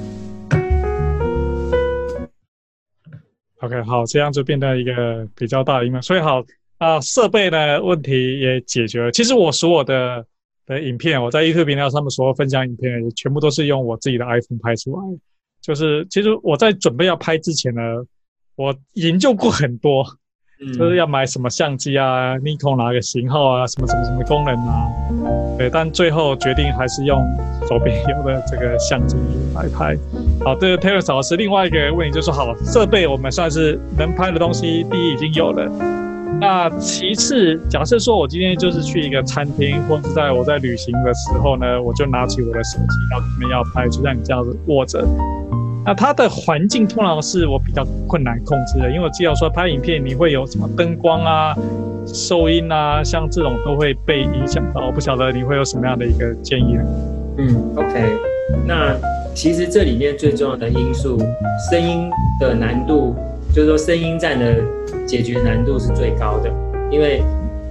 [3.60, 6.44] OK，好，这样就变成一个比较大的萤幕，所以好
[6.78, 9.12] 啊，设备的问题也解决了。
[9.12, 10.26] 其实我所有的。
[10.66, 15.02] 的影片，我在 YouTube 频道上面所有分享影片，也全部都是用我自己的 iPhone 拍出来。
[15.60, 17.80] 就是其实我在准备要拍之前呢，
[18.56, 20.04] 我研究过很多，
[20.78, 24.86] 就是要买什么相机啊，Nikon 哪个型号啊，什么什么什么功能啊，
[25.56, 25.70] 对。
[25.70, 27.18] 但最后决定还是用
[27.68, 29.16] 手边有的这个相机
[29.54, 29.96] 来拍。
[30.44, 36.03] 好，这个 Terence 老师另外一个问题就是说，好，设备我们算是能拍的东西，第一已经有了。
[36.40, 45.02] 那其次，假设说我今天就是去一个餐厅，或者在我在旅行的时候呢，我就拿起我的手机，然后可能要拍，就像你这样子握着。
[45.86, 51.54] 那它的环境通常是我比较困难控制的，因为我记得说拍影片你会有什么灯光啊、
[52.06, 54.86] 收音啊，像这种都会被影响到。
[54.86, 56.82] 我不晓得你会有什么样的一个建议呢？
[57.38, 58.16] 嗯，OK。
[58.66, 58.94] 那
[59.34, 61.18] 其实这里面最重要的因素，
[61.70, 63.14] 声音的难度。
[63.54, 64.56] 就是说，声音战的
[65.06, 66.50] 解决难度是最高的，
[66.90, 67.22] 因为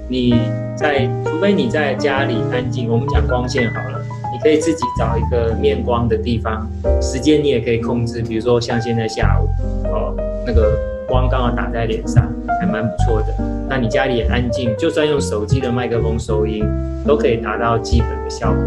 [0.08, 0.34] 你
[0.78, 6.66] 在，除非你在家里安静，我们讲光线好了，你可以自己找一个面光的地方，
[7.02, 9.46] 时间你也可以控制，比如说像现在下午，
[9.90, 10.16] 哦，
[10.48, 10.72] 那个
[11.14, 12.28] 光刚好打在脸上，
[12.60, 13.28] 还蛮不错的。
[13.70, 16.66] 那你家里也安静，就算用手机的麦克风收音，
[17.06, 18.64] 都可以达到基本的效果。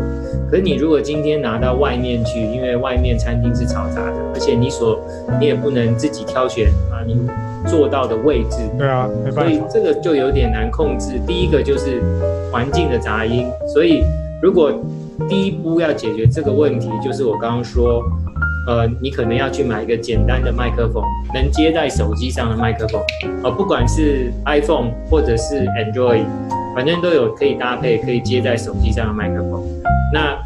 [0.48, 4.96] 可是你如果今天拿到外面去，因为外面餐厅是嘈杂的，而且你所
[5.40, 7.20] 你也不能自己挑选啊，你
[7.66, 9.50] 坐到的位置，对啊，没办法。
[9.50, 11.18] 所以这个就有点难控制。
[11.26, 12.00] 第一个就是
[12.52, 14.04] 环境的杂音，所以
[14.40, 14.72] 如果
[15.28, 18.00] 第一步要解决这个问题，就是我刚刚说，
[18.66, 21.02] 呃，你可能要去买一个简单的麦克风，
[21.33, 23.00] 能接在手机上的麦克风，
[23.44, 26.24] 呃，不管是 iPhone 或者是 Android，
[26.74, 29.62] 反正都有可以搭配，可以接在手机上的麦克风。
[30.12, 30.37] 那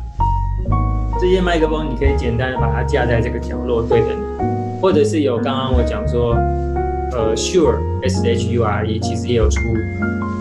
[1.18, 4.42] 这些麦克风，你可以简单的把它架在这个角落对着你，
[4.83, 6.35] 或者是有刚刚我讲说，
[7.12, 9.59] 呃，Sure S H U R E 其实也有出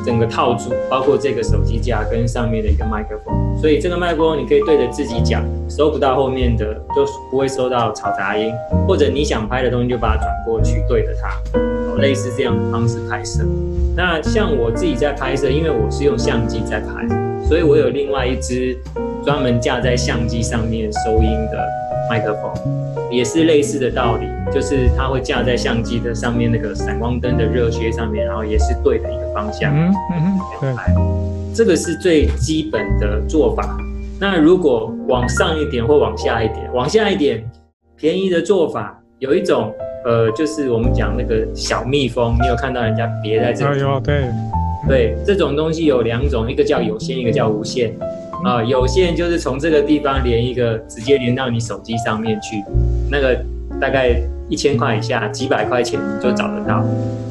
[0.05, 8.51] 整个套组，包括这个手机架跟上面的一个麦克风，所以这个麦克风你可以对着自己讲，收不到后面的就不会收到嘈杂音，
[8.87, 13.43] 或者你想拍的东西就把它转过去对着它，类似这样的方式拍摄。
[13.95, 17.07] 那像我自己在拍摄，因为我是用相机在拍，
[17.47, 18.77] 所以我有另外一支。
[19.25, 21.67] 专门架在相机上面收音的
[22.09, 22.53] 麦克风，
[23.11, 29.75] 也是类似的道理，就是它会架在相机的上面那个闪光灯的热靴上面，然后也是对的一个方向。
[29.75, 30.73] 嗯嗯，对，
[31.53, 33.77] 这个是最基本的做法。
[34.19, 37.43] 那如果往上一点或往下一点，往下一点，
[37.95, 39.73] 便宜的做法有一种，
[40.05, 43.79] 呃，就是我们讲那个小蜜蜂，你有看到人家别在这里？
[43.79, 44.23] 有，对，
[44.88, 47.93] 对，这种东西有两种，一个叫有线，一个叫无线。
[48.43, 52.63] 啊，有线就是从这个地方连一个，直接连到你手机上面去，
[53.12, 53.38] 那个
[53.81, 54.15] 大概
[54.47, 56.85] 一千块以下，几百块钱就找得到。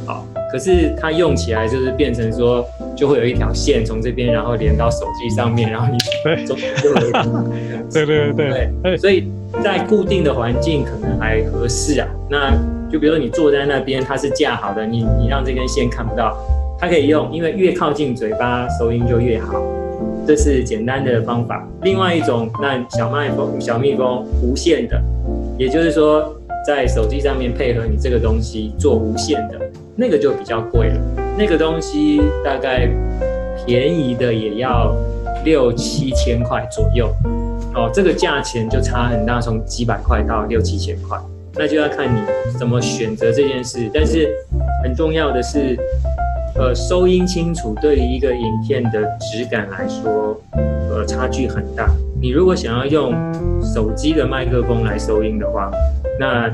[0.04, 2.64] 好，可是它用起来就是变成说，
[2.96, 7.12] 就会有一条线从这边，然后连到手机上面，然后你中间就有
[7.92, 9.30] 对对对对，所以
[9.62, 12.08] 在固定的环境可能还合适啊。
[12.30, 12.52] 那
[12.90, 16.36] 就比如说你坐在那边，它是架好的，你你让这根线看不到，
[16.78, 19.62] 它可以用，因为越靠近嘴巴收音就越好，
[20.26, 21.66] 这是简单的方法。
[21.82, 24.98] 另外一种，那小麦蜂、小蜜蜂无线的，
[25.58, 26.34] 也就是说
[26.66, 29.58] 在手机上面配合你这个东西做无线的，
[30.00, 31.00] 那个就比较贵了。
[31.36, 32.88] 那个东西大概
[33.66, 34.94] 便宜的也要
[35.44, 37.12] 六七千块左右，
[37.74, 41.18] 哦，这个价钱就差很大，从几百块到六七千块。
[41.54, 42.20] 那就要看你
[42.56, 44.28] 怎么选择这件事，但是
[44.84, 45.76] 很重要的是，
[46.54, 50.40] 呃，收音清楚对于一个影片的质感来说，
[50.88, 51.90] 呃，差距很大。
[52.20, 53.12] 你如果想要用
[53.60, 55.68] 手机的麦克风来收音的话，
[56.20, 56.48] 那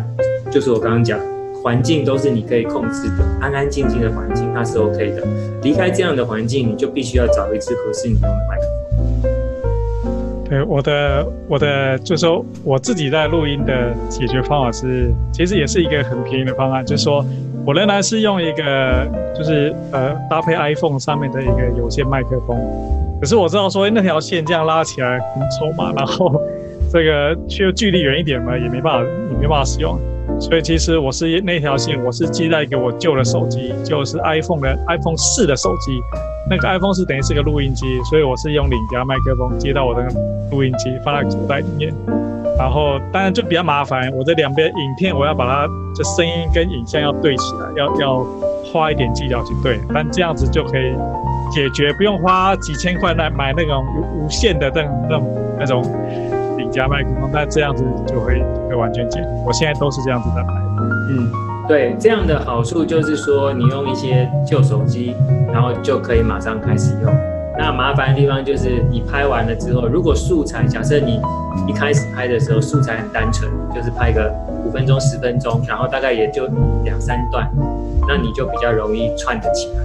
[0.50, 1.18] 就是我刚刚讲，
[1.64, 5.27] 环境都是你可以控制的，安安静静的环境，那是 OK 的。
[5.62, 9.31] 离开这样的环境，你就必须要找一支合适你用的麦克风。
[10.46, 17.24] 对，我的我的就是说我自己在录音的解决方法是，其实也是一个很便宜的方案，就是说
[17.64, 22.59] 我仍然是用一个就是呃搭配 iPhone 上面的一个有线麦克风，
[23.22, 26.38] 可是我知道说那条线这样拉起来很丑嘛，然后
[26.92, 29.98] 这个却距离远一点嘛，也没办法也没办法使用，
[30.40, 36.01] 所以其实我是那条线我是接在一个我旧的手机，就是 iPhone 的 iPhone 四的手机。
[36.51, 40.07] 那个 iPhone 是等于是个录音机，所以我是用领夹麦克风接到我的
[40.51, 41.94] 录音机，放在口袋里面。
[42.59, 48.27] 然后当然就比较麻烦，我这两边影片我要把它这声音跟影像要对起来，要要
[48.70, 49.81] 花一点技巧去对。
[49.92, 50.94] 但这样子就可以
[51.51, 53.83] 解决，不用花几千块来买那种
[54.14, 55.83] 无线的那那种那种
[56.57, 57.31] 顶加麦克风。
[57.33, 59.21] 那这样子就会会完全解。
[59.47, 60.53] 我现在都是这样子在拍。
[61.11, 61.31] 嗯。
[61.67, 65.17] 对，这样的好处就是说，你用一些旧手机，
[65.51, 67.11] 然后就可以马上开始用。
[67.57, 71.19] 那麻烦的地方就是，你拍完了之后，如果素材，假设你
[71.67, 74.31] 一开始拍的时候素材很单纯，就是拍个
[74.62, 76.47] 五分钟、十分钟，然后大概也就
[76.85, 77.51] 两三段，
[78.07, 79.81] 那你就比较容易串得起来。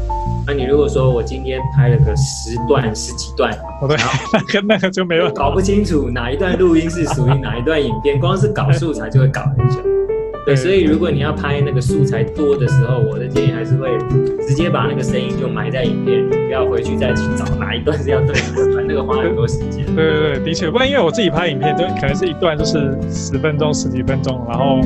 [0.50, 3.56] 那你如果说我今天拍了个十段、十几段，
[3.88, 3.96] 对，
[4.34, 9.78] 那个那个就没有搞不清楚哪一段录音是属于哪一段影片，光是搞素材就会搞很久。
[10.48, 13.90] 对，所以如果你要拍那个素材多的时候，我的建议还是会
[14.48, 19.86] 直接把那个声音就埋在影片里，不要回去再去找哪一段是要对的， 那个花很多时间。
[19.86, 24.82] 对对对，的确，不然因为我自己拍影片，就可能是一段就是十分钟、十几分钟，然后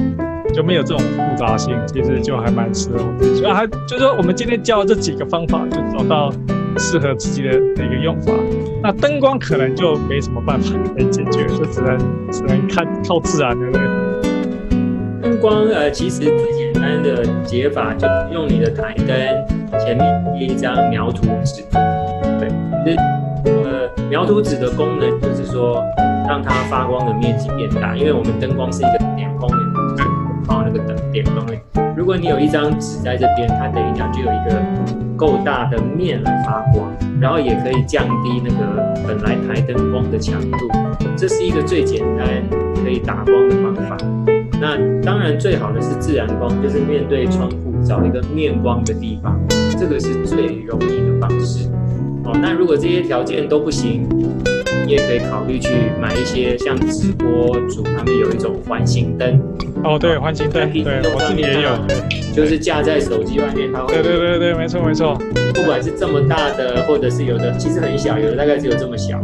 [0.54, 3.24] 就没有这种复杂性，其实就还蛮适合我。
[3.36, 6.32] 所以还就是说，我们今天教的这几个方法，就找到
[6.78, 8.32] 适合自己的一个用法。
[8.82, 11.98] 那灯光可能就没什么办法可以解决，就只能
[12.32, 13.80] 只能看靠自然，的？
[15.22, 19.08] 灯光呃，其实最简单的解法就用你的台灯
[19.80, 21.64] 前面贴一张描图纸。
[22.86, 22.96] 对，
[23.46, 25.82] 呃描图纸的功能就是说
[26.28, 29.58] 让它发光的面积变大，因为我们灯光是一个点光的，
[31.14, 31.54] 点光的。
[31.96, 34.62] 如果你有一张纸在这边，它等于讲就有一个
[35.16, 40.58] 够大的面来发光，然后也可以降低那个本来台灯光的强度。
[41.16, 42.28] 这是一个最简单
[42.84, 43.96] 可以打光的方法。
[44.60, 49.40] 那当然，最好的是自然光，就是面对窗户找一个面光的地方，
[49.78, 51.70] 这个是最容易的方式。
[52.24, 54.08] 哦，那如果这些条件都不行，
[54.86, 55.70] 你也可以考虑去
[56.02, 59.40] 买一些像直播主他们有一种环形灯。
[59.84, 61.70] 哦，对，环形灯，对，我自己也有，
[62.34, 63.94] 就是架在手机外面，它会。
[63.94, 65.18] 对对对对，没错没错。
[65.54, 69.20] 不管是这么大的，或者是有的其实很小，有的大概只有这么小。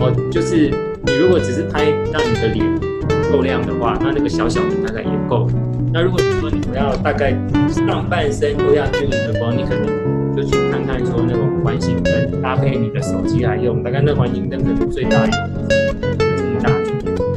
[0.00, 0.70] 哦，就是
[1.04, 2.92] 你如果只是拍让你的脸。
[3.32, 5.48] 够亮的话，那那个小小的大概也够。
[5.90, 7.30] 那如果说你不要大概
[7.66, 13.82] 上半身都要均匀的光，你可能就去看看说那种环形灯，搭配你的手机来用。
[13.82, 15.76] 大概那环形灯可能最大一点这么大，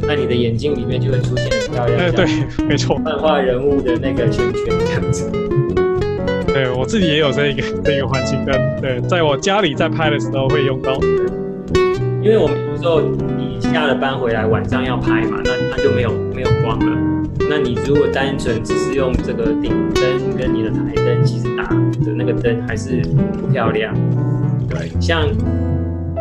[0.06, 2.12] 那你的眼睛里面就会出现很漂亮。
[2.12, 2.26] 对，
[2.66, 5.30] 没错，漫画人物的那个圈圈这样子。
[6.46, 10.98] 对，我自己也有这一个这个环形灯，对，在我家里在拍的时候会用到。
[12.22, 16.96] 因为我们有时候你下了班回来晚上要拍嘛，那它就没有没有光了。
[17.48, 21.62] 那你如果单纯只是用这个顶灯跟你的台灯，其实打
[22.04, 23.02] 的那个灯还是
[23.40, 23.94] 不漂亮。
[24.68, 25.28] 对，像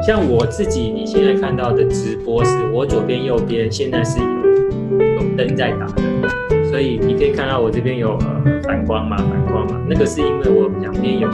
[0.05, 11.27] 像我自己你现在看到的直播是，我左边右边现在是有灯在打的，所以你可以看到我这边有呃反光嘛，反光嘛，那个是因为我两边有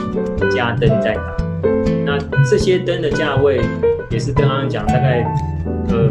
[0.48, 1.36] 加灯在打。
[2.06, 3.60] 那这些灯的价位。
[4.10, 5.24] 也是刚刚讲，大概
[5.88, 6.06] 呃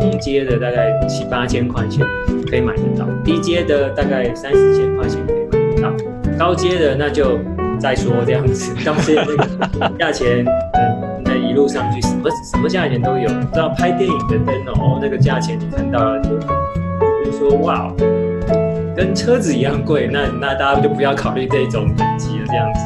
[0.00, 2.06] 中阶的大概七八千块钱
[2.48, 5.92] 可以买得到，低阶的大概三四千块钱可以买得到，
[6.38, 7.40] 高阶的那就
[7.80, 8.72] 再说这样子。
[8.84, 10.46] 高阶那个价钱，
[11.50, 13.28] 一路上去什么什么价钱都有。
[13.28, 16.38] 你知道拍电影的灯哦，那个价钱你看到了就
[17.24, 17.92] 就说哇，
[18.96, 22.80] 跟车子一样贵，那那大家就不要考虑这种等级了这样子。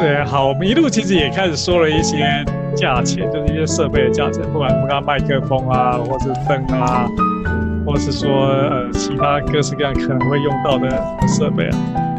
[0.00, 7.06] 对，好，我们一路其实也开始说了一些价钱，就是一些设备的价钱，不管什么麦克风啊，或是灯啊，
[7.86, 10.88] 或是说呃其他各式各样可能会用到的
[11.28, 11.78] 设备啊。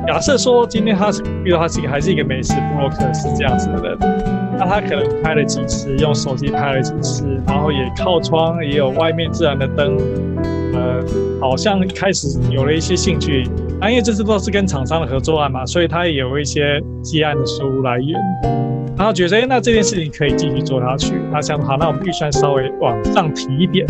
[0.10, 3.96] 假设说今天他是，遇到他是一个还是一个美食布洛克是这样子的人，
[4.58, 9.98] 那他可能拍了几次，用手机拍了几次，然后也靠窗，也有外面自然的灯，
[10.74, 11.00] 呃，
[11.40, 13.48] 好像开始有了一些兴趣。
[13.82, 18.20] 那因为这次都是跟厂商的合作案嘛，所以他也有一些接案的收入来源。
[18.98, 21.14] 然后觉得，哎，那这件事情可以继续做下去。
[21.32, 23.88] 他想，好，那我们预算稍微往上提一点。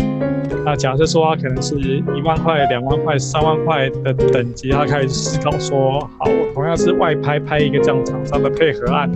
[0.64, 9.10] 那假设说，他可能是一万块、两万块、三万块的等级，他开始思考说，好，我同样是外拍拍一个这样厂商的配合案。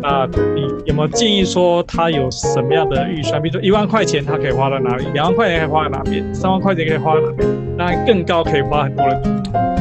[0.00, 3.42] 那你有没有建议说，他有什么样的预算？
[3.42, 5.04] 比如说一万块钱，他可以花到哪里？
[5.12, 6.34] 两万块钱可以花在哪边？
[6.34, 7.48] 三万块钱可以花在哪边？
[7.76, 9.77] 那更高可以花很多的。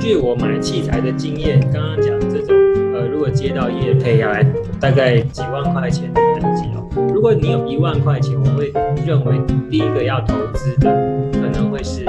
[0.00, 2.56] 据我买器材的经验，刚刚讲这种，
[2.94, 3.06] 呃。
[3.06, 4.42] 如果接到业配下来，
[4.80, 6.88] 大概几万块钱的等级哦。
[7.12, 8.72] 如果你有一万块钱，我会
[9.06, 9.38] 认为
[9.70, 10.90] 第一个要投资的
[11.34, 12.02] 可能会是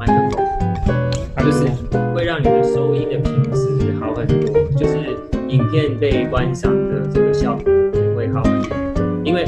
[0.00, 1.66] 麦克风，就是
[2.12, 4.98] 会让你的收音的品质好很多，就是
[5.46, 8.76] 影片被观赏的这个效果也会好很多。
[9.22, 9.44] 因为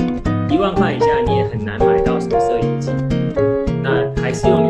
[0.49, 2.93] 一万块以下你也很难买到什么摄影机，
[3.83, 4.68] 那还是用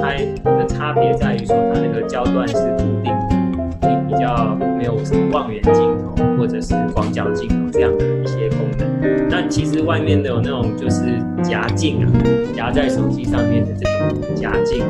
[0.00, 3.36] 它的差别在于说它那个焦段是固定的。
[3.82, 8.86] 你比较没有什么望远镜头或者是广角镜头这样的一些功能。
[9.30, 11.02] 但其实外面的有那种就是
[11.42, 12.10] 夹镜啊，
[12.54, 14.82] 夹在手机上面的这种夹镜，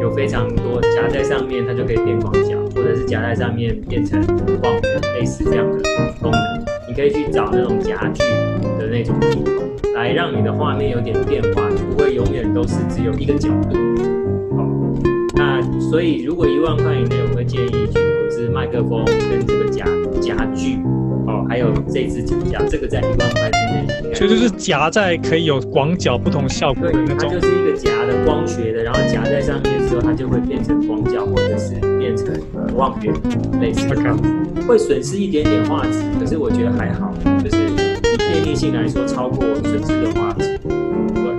[0.00, 4.20] 有非常多夹在上面它就可以变广角，或者是夹在上面变成
[4.62, 5.78] 望远，类似这样的
[6.20, 6.40] 功能。
[6.88, 8.22] 你可以去找那种夹具
[8.78, 9.52] 的那种镜头，
[9.94, 13.76] 来让你的画面有点变化，不会永远都是只有一个角度。
[15.88, 18.40] 所以如果一万块以内，我会建议去投资。
[18.52, 19.84] 麦克风跟这个夹
[20.20, 20.76] 夹具
[21.26, 24.14] 哦，还有这支脚架，这个在一万块之内。
[24.14, 27.28] 所以就是夹在可以有广角不同效果的那种。
[27.30, 32.34] 它就是一个夹的光学的，然后夹在上面的时候，它就会变成广角，或者是变成
[32.74, 33.14] 望远
[33.60, 33.96] 类似的。
[33.96, 34.66] Okay.
[34.66, 40.58] 会损失一点点画质，可是我觉得还好，就是以便利性来说，超过损失的画质。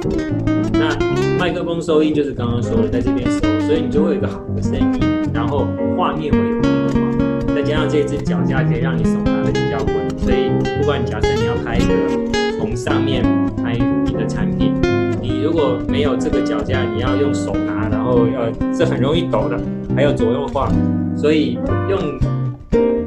[0.02, 0.32] 对。
[0.74, 0.98] 那
[1.38, 3.40] 麦克风收音就是刚刚说的，在这边收，
[3.72, 5.00] 所以你就会有一个好的声音，
[5.34, 7.56] 然后画面会有变化。
[7.56, 13.24] 再加上这支脚架可以让你手拿的比较稳，所以不管你假设你要拍一个从上面
[13.64, 14.74] 拍一个产品，
[15.22, 19.58] 你如果没有这个脚架，你要用手拿，然后要是很容易抖的，
[19.96, 20.70] 还有左右晃，
[21.16, 21.58] 所以
[21.90, 21.98] 用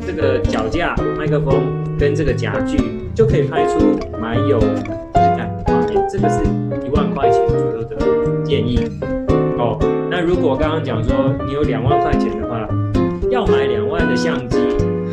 [0.00, 1.62] 这个脚架、麦克风
[1.98, 2.78] 跟这个夹具
[3.14, 4.66] 就可以拍出蛮有质
[5.12, 6.02] 感的画面。
[6.10, 6.42] 这个是
[6.86, 8.88] 一万块钱左右的建议。
[10.34, 12.68] 如果刚刚讲说你有两万块钱的话，
[13.30, 14.58] 要买两万的相机，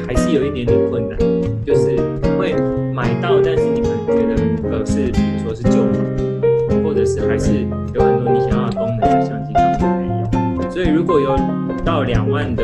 [0.07, 1.17] 还是有一点点困难，
[1.63, 1.95] 就是
[2.37, 2.53] 会
[2.91, 5.83] 买到，但是你可能觉得呃是，比如说是旧
[6.69, 10.07] 款，或者是还是有很多你想要的功能的相机可能没
[10.63, 10.71] 有。
[10.71, 11.37] 所以如果有
[11.85, 12.63] 到两万的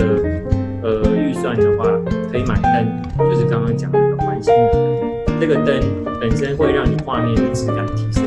[0.82, 1.86] 呃预算的话，
[2.32, 5.80] 可以买灯，就是刚刚讲的那个环形灯，这个灯
[6.20, 8.26] 本身会让你画面的质感提升，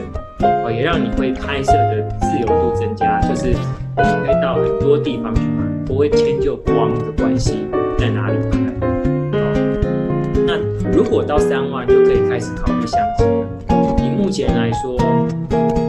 [0.65, 3.53] 哦，也让你会拍摄的自由度增加，就是
[4.25, 5.71] 可以到很多地方去拍。
[5.87, 7.67] 不会迁就光的关系，
[7.99, 8.59] 在哪里拍？
[10.47, 10.57] 那
[10.93, 13.47] 如果到三万就可以开始考虑相机了。
[13.99, 14.97] 以目前来说，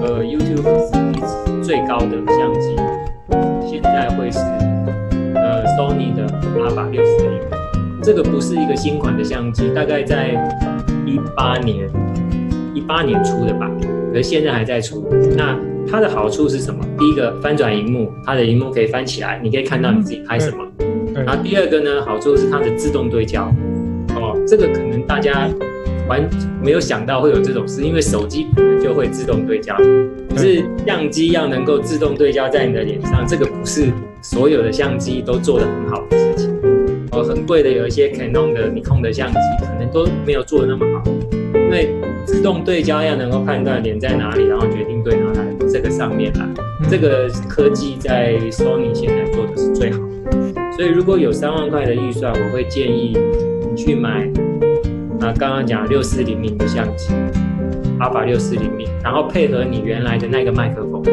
[0.01, 2.75] 呃，YouTube 最高的相机，
[3.69, 4.39] 现在会是
[5.35, 7.39] 呃 Sony 的 Alpha 六四零。
[8.01, 10.31] 这个不是一个新款的相机，大概在
[11.05, 11.87] 一八年
[12.73, 13.69] 一八年出的吧，
[14.11, 15.07] 可是现在还在出。
[15.37, 15.55] 那
[15.89, 16.83] 它的好处是什么？
[16.97, 20.65] 第一个翻转荧幕，它的荧幕可以翻起来，你可以看到你自己拍什么。
[21.13, 23.53] 然后第二个呢，好处是它的自动对焦。
[24.15, 25.49] 哦，这个可能大家
[26.07, 26.29] 完
[26.61, 29.75] 没有想到会有这种事，因为手机本来就会自动对焦，
[30.29, 33.91] 可是相机要能够自动对焦在你的脸上，这个不是
[34.21, 36.59] 所有的相机都做得很好的事情。
[37.11, 41.03] 哦，很贵的有一些 Canon 的、Nikon 的相机，可能都没有做得那么好，
[41.53, 44.90] 因为自动对焦要能够判断脸在哪里，然后决定
[46.01, 46.49] 上面啊，
[46.89, 49.99] 这个科技在 Sony 现在做的是最好。
[49.99, 53.15] 的，所以如果有三万块的预算，我会建议
[53.69, 54.27] 你去买
[55.19, 57.13] 啊，刚刚讲六四零零的相机
[57.99, 61.03] ，Alpha 六四零零，然后配合你原来的那个麦克风，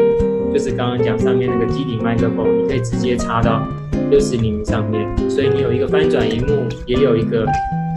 [0.51, 3.61] 就是刚刚讲上面那个机顶麦克风，你可以直接插到
[4.09, 7.45] 六四零零上面，所以你有一个翻转荧幕，也有一个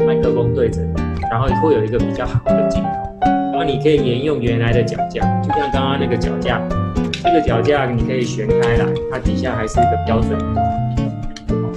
[0.07, 0.83] 麦克风对着，
[1.31, 2.83] 然后会有一个比较好的镜
[3.65, 6.61] 你可以沿用原来的脚架，就像刚刚那个脚架，
[7.23, 10.63] 这个脚架你可以旋开来，它底下还是一个标准的，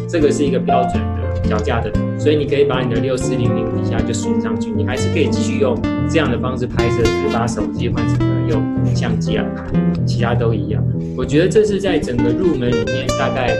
[0.07, 5.77] 这个是一个标准的脚架的，所以你可以把你的六四零零底下就旋上去，你还是可以继续用
[6.09, 9.63] 这样的方式拍摄，只是把手机换成了用相机来拍，
[10.05, 10.83] 其他都一样。
[11.17, 13.55] 我觉得这是在整个入门里面大概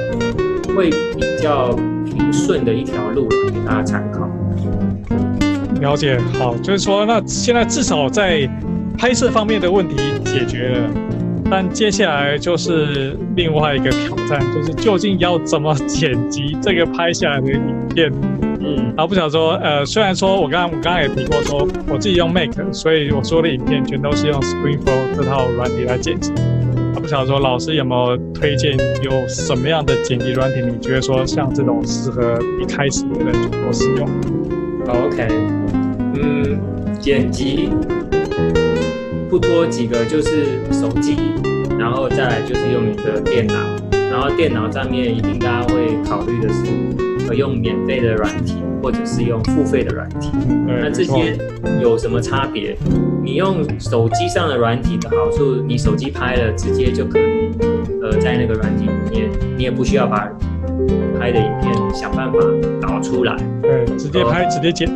[0.76, 1.74] 会比较
[2.06, 4.30] 平顺的一条路，给大家参考。
[5.86, 8.50] 了解，好，就是说，那现在至少在
[8.98, 10.90] 拍摄方面的问题解决了，
[11.50, 17.62] 但接下来就是另外一个挑战，就是究竟要怎么剪辑这个拍下来的影
[17.94, 18.12] 片。
[18.62, 26.32] 嗯，然后不想说，呃，虽然说我刚刚我刚刚也提过说，我自己用 Make，所以我说的影片全都是用 ScreenFlow 这套软体来剪辑。
[26.32, 30.62] 啊不想说，老师有没有推荐有什么样的剪辑软体？
[30.62, 34.10] 你觉得说像这种适合一开始的人就多使用？
[34.86, 35.28] 好，OK，
[36.14, 36.60] 嗯，
[37.00, 37.70] 剪辑
[39.30, 41.18] 不多几个，就是手机，
[41.78, 43.56] 然后再来就是用你的电脑，
[44.12, 46.64] 然后电脑上面一定大家会考虑的是，
[47.28, 50.30] 呃，用免费的软体，或者是用付费的软体。
[50.68, 51.36] 那这些
[51.82, 52.78] 有什么差别？
[53.24, 57.50] 你用手机上的软体的好处，你手机拍了，直接就可以，
[58.04, 60.30] 呃，在那个软体里面，你也不需要把。
[61.20, 62.38] 拍的影片想办法
[62.82, 64.88] 导出来，对，直接拍直接剪，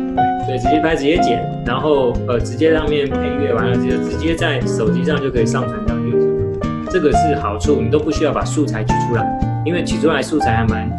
[0.46, 9.24] 对，直接拍直接剪，然后呃直接上面配乐完了就直接在手机上就可以上传到 YouTube，这个是好处，你都不需要把素材取出来，
[9.64, 10.90] 因为取出来素材还蛮，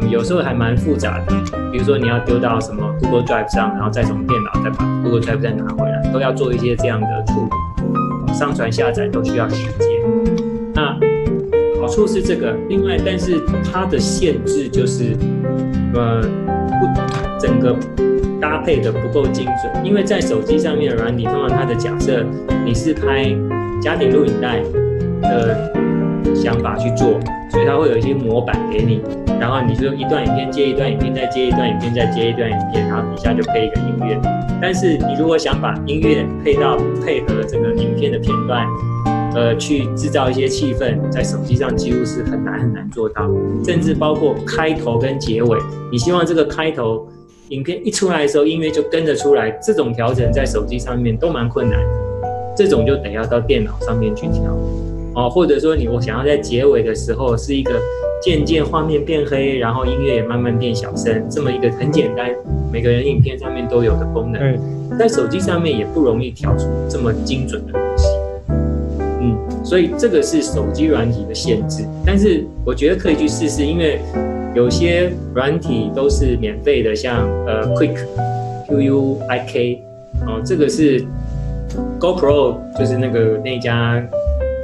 [0.00, 1.26] 嗯，有时候还蛮复杂的，
[1.72, 7.48] 比如说你要丢到什么 Google Drive 上，然后再从电脑再把 Google Drive 再拿回来，都要做一些这样的处
[8.26, 10.33] 理，上传下载都需要时间，
[11.94, 13.40] 处是这个，另外，但是
[13.72, 15.16] 它的限制就是，
[15.94, 17.76] 呃，不，整个
[18.40, 19.84] 搭配的不够精准。
[19.84, 22.26] 因为在手机上面的软体，通常它的假设
[22.64, 23.32] 你是拍
[23.80, 24.60] 家庭录影带
[25.22, 25.72] 的
[26.34, 29.00] 想法去做，所以它会有一些模板给你，
[29.38, 34.20] 然后你就一段影片接一段影片，再接一段影片，再接一段影片，然后底下就配一个音乐。
[34.60, 38.66] 但是你如果想把音乐配到配合这个影片的片段，
[39.34, 43.28] 呃，去制造一些气氛，在手机上几乎是很难很难做到，
[43.64, 45.58] 甚至包括开头跟结尾，
[45.90, 47.08] 你希望这个开头
[47.48, 51.88] 影片一出来的时候，音乐就跟着出来，这种调整在手机上面都蛮困难的，
[52.56, 54.56] 这种就得要到电脑上面去调，
[55.16, 57.72] 哦，或者说你我想要在结尾的时候是一个
[58.22, 62.30] 渐渐画面变黑，然后音乐也慢慢变小声，这么一个很简单，
[62.72, 67.72] 每个人影片上面都有的功能，在手机上面也不容易调出这么精准的
[69.24, 69.64] 东西。
[69.64, 73.98] 所以这个是手机软体的限制，但是我觉得可以去试试，因为
[74.54, 77.96] 有些软体都是免费的，像呃 Quick
[78.68, 79.82] Q U I K
[80.26, 81.04] 哦，这个是
[81.98, 84.00] GoPro 就是那个那家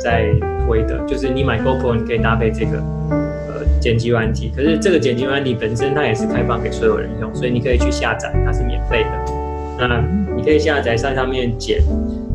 [0.03, 0.27] 在
[0.67, 2.79] 推的，就是你买 GoPro 你可以搭配这个
[3.11, 10.05] 呃剪辑软体，可是这个剪辑软体本身它也是开放给所有人用，所以你可以去下载，它是免费的，那
[10.37, 11.81] 你可以下载在上面剪。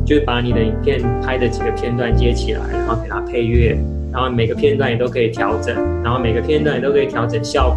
[0.06, 3.76] 就是把你的影片拍的几个片段接起来，然后给它配乐，
[4.12, 7.76] 然后每个片段也都可以调整，然后每个片段也都可以调整效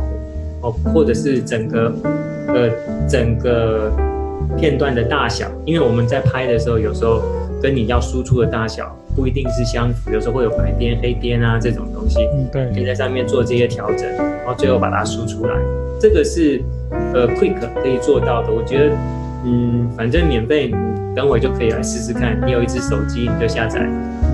[0.61, 1.91] 果哦，或者是整个
[2.47, 2.69] 呃
[3.09, 3.91] 整个
[4.57, 7.21] 片段的大小，因为我们在拍的时候，有时候
[7.61, 15.55] 跟你要输出的大小不一定是相符，有时候会有白边、黑边啊这种东西，嗯，对，可以在上面做这些调整，然后最后把它输出来，
[15.99, 16.61] 这个是
[17.13, 18.95] 呃 Quick 可以做到的，我觉得
[19.46, 20.72] 嗯，反正免费。
[21.16, 23.82] 等会就可以来试试看，你有一只手机，你就下载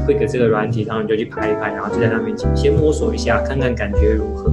[0.05, 4.51] Quick 这个软体，然后你就去拍一拍，然后就在上面先摸索一下，看看感觉如何。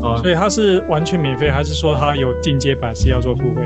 [0.00, 3.60] 哦，所以它是完全免费，还是说它有进阶版是要做付费？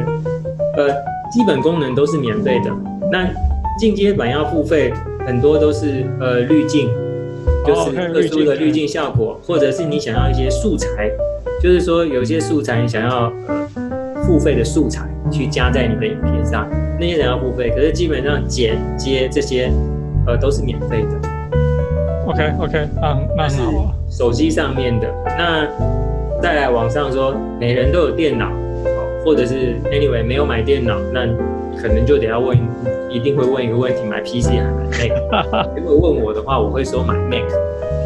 [0.78, 0.88] 呃，
[1.30, 2.70] 基本功能都是免费的，
[3.12, 3.28] 那
[3.78, 4.92] 进阶版要付费，
[5.26, 6.88] 很多都是呃滤镜，
[7.66, 11.10] 就是特殊的滤镜效果，或者是你想要一些素材，
[11.62, 13.68] 就是说有些素材你想要呃
[14.24, 16.68] 付费的素材去加在你的影片上。
[16.98, 19.70] 那些人要付费，可是基本上剪接这些，
[20.26, 21.28] 呃，都是免费的。
[22.26, 23.62] OK OK，那那是
[24.10, 25.08] 手机上面的。
[25.24, 25.66] 那
[26.42, 28.50] 再来网上说，每人都有电脑，
[29.24, 31.26] 或者是 Anyway 没有买电脑，那
[31.80, 32.58] 可能就得要问，
[33.08, 35.68] 一定会问一个问题：买 PC 还买 Mac？
[35.78, 37.48] 如果问我的话，我会说买 Mac。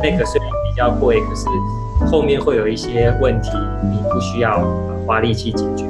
[0.02, 1.46] Mac 虽然比较贵，可是
[2.10, 3.50] 后面会有一些问题，
[3.82, 4.62] 你不需要
[5.06, 5.84] 花力气解决。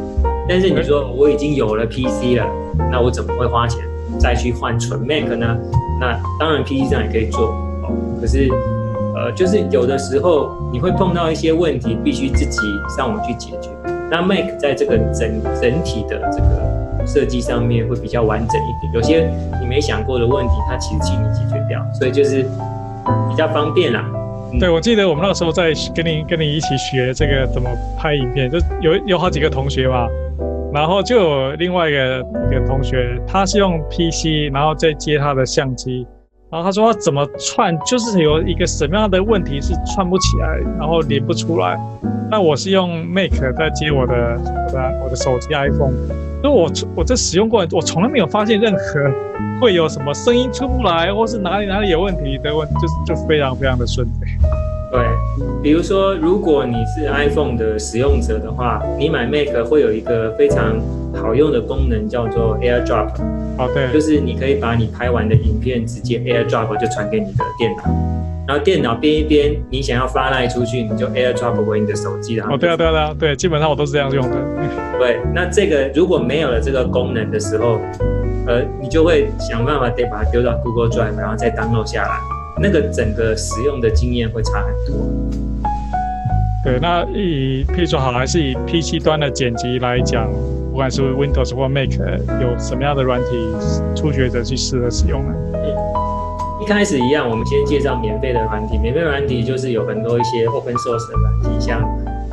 [0.48, 2.46] 但是你说我已经有了 PC 了。
[2.90, 3.80] 那我怎么会花钱
[4.18, 5.56] 再去换纯 Mac 呢？
[6.00, 7.48] 那当然 PC 上也可以做
[7.82, 7.92] 哦。
[8.20, 8.48] 可是，
[9.14, 12.58] 呃，就是有的时候你会碰到一些问题，必须自己
[12.96, 13.68] 上网去解决。
[14.10, 19.30] 那 Mac 在这个整整体的这个设计上面会比较完整一点，有些
[19.60, 22.42] 你没想过的问题，它其实替你解决掉，所以就是
[23.28, 24.04] 比较方便啦。
[24.60, 30.06] 对，我记得我们那时候在跟你跟你一起学这个怎么拍影片，就有有好几个同学嘛，
[30.72, 32.18] 然后就有另外一个
[32.50, 36.06] 一个同学，他是用 PC，然后再接他的相机，
[36.50, 41.78] 然后他说他怎么串，就是有一个什么样的问题是串不起来，然后连不出来。
[42.30, 45.92] 那我是用 Mac 在接我的我的我的手机 iPhone，
[46.40, 48.80] 所以我我这使用过，我从来没有发现任何
[49.60, 52.74] 会有什么声音出不来，或是哪里哪里有问题的问题，
[53.06, 54.08] 就就非常非常的顺。
[55.62, 60.80] 对，比如说，如果你是 iPhone 的使用者的话，你买 Mac 会有一个非常
[61.14, 63.10] 好用的功能，叫做 AirDrop。
[63.58, 67.84] 哦，对，就是你可以把你拍完的影片直接 AirDrop 就传给你的电脑，
[68.48, 72.54] 然后电脑编一编，你想要发赖出去，你就 AirDrop 回你的手机，然后。
[72.54, 74.36] 哦，对啊，对啊，对啊，对，基本上我都是这样用的。
[74.98, 77.78] 对，那这个如果没有了这个功能的时候，
[78.46, 82.41] 呃，你就会想办法得把它丢到 Google Drive，然后再 download 下来。
[82.62, 84.94] 那个整个使用的经验会差很多。
[86.64, 90.30] 对，那以譬如说好，还是以 PC 端的剪辑来讲，
[90.70, 91.90] 不管是 Windows 或 Mac，
[92.40, 93.26] 有什么样的软体
[93.96, 95.34] 初学者去适合使用呢？
[96.62, 98.78] 一开始一样，我们先介绍免费的软体。
[98.78, 101.82] 免费软体就是有很多一些 Open Source 的软体，像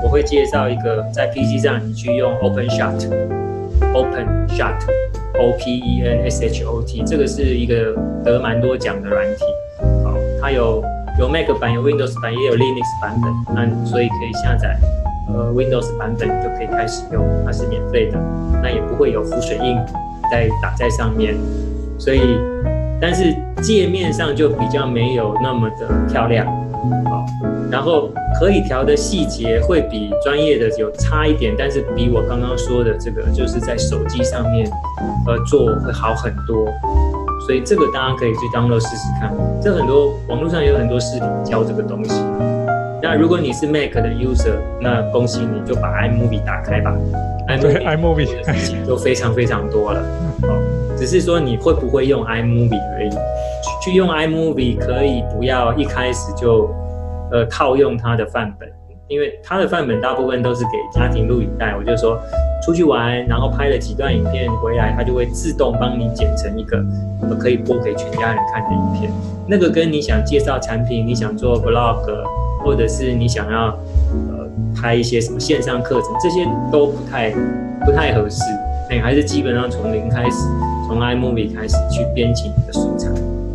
[0.04, 4.78] 我会介绍一个在 PC 上你去用 OpenShot，OpenShot，O Shot,
[5.58, 9.44] P E N S H O T，这个是一个得蛮多奖的软体。
[10.42, 10.84] 它有
[11.20, 13.56] 有 Mac 版，有 Windows 版，也有 Linux 版本。
[13.56, 14.78] 那所以可以下载
[15.28, 18.18] 呃 Windows 版本就可以开始用，它是免费的，
[18.62, 19.76] 那也不会有浮水印
[20.32, 21.36] 在打在上面。
[21.98, 22.40] 所以，
[23.02, 27.26] 但是界面上就比较没有那么的漂亮，好，
[27.70, 28.10] 然后
[28.40, 34.66] 可以调的细节会比专业的有差一点，但是比我刚刚说的这个就是在手机上面
[35.28, 36.66] 呃做会好很多。
[37.50, 42.14] 所以这个大家可以去 download 试试看，这很多网络上有很多视频教这个东西。
[43.02, 46.96] 那如果你是 Mac 的 user，那恭喜你就把 iMovie 打开吧。
[47.60, 50.00] 对，iMovie 的事情都非常非常多了。
[50.44, 50.62] 哦，
[50.96, 53.10] 只是说你会不会用 iMovie 而已。
[53.82, 56.70] 去用 iMovie 可以不要一开始就
[57.32, 58.70] 呃套用它的范本。
[59.10, 62.18] 因为他的范本大部分都是给家庭录影带，我就说
[62.64, 66.82] 出去玩，然后拍了几段影片回来，他就会自动帮你剪成一个
[67.40, 69.12] 可以播给全家人看的影片。
[69.48, 72.06] 那个跟你想介绍产品，你想做 vlog，
[72.64, 73.76] 或者是你想要
[74.30, 74.48] 呃
[74.80, 77.32] 拍一些什么线上课程，这些都不太
[77.84, 78.44] 不太合适。
[78.92, 80.46] 哎，还是基本上从零开始，
[80.88, 83.10] 从 iMovie 开始去编辑你的素材。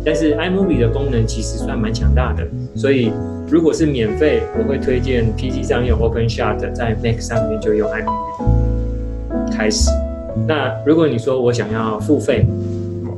[0.05, 3.11] 但是 iMovie 的功能其实算蛮强大的，所以。
[3.47, 9.91] 如果是免费，我会推荐 PC 上用 OpenShot，在 Mac 上面就用 iMovie 开始。
[10.47, 12.43] 那如果你说我想要付费，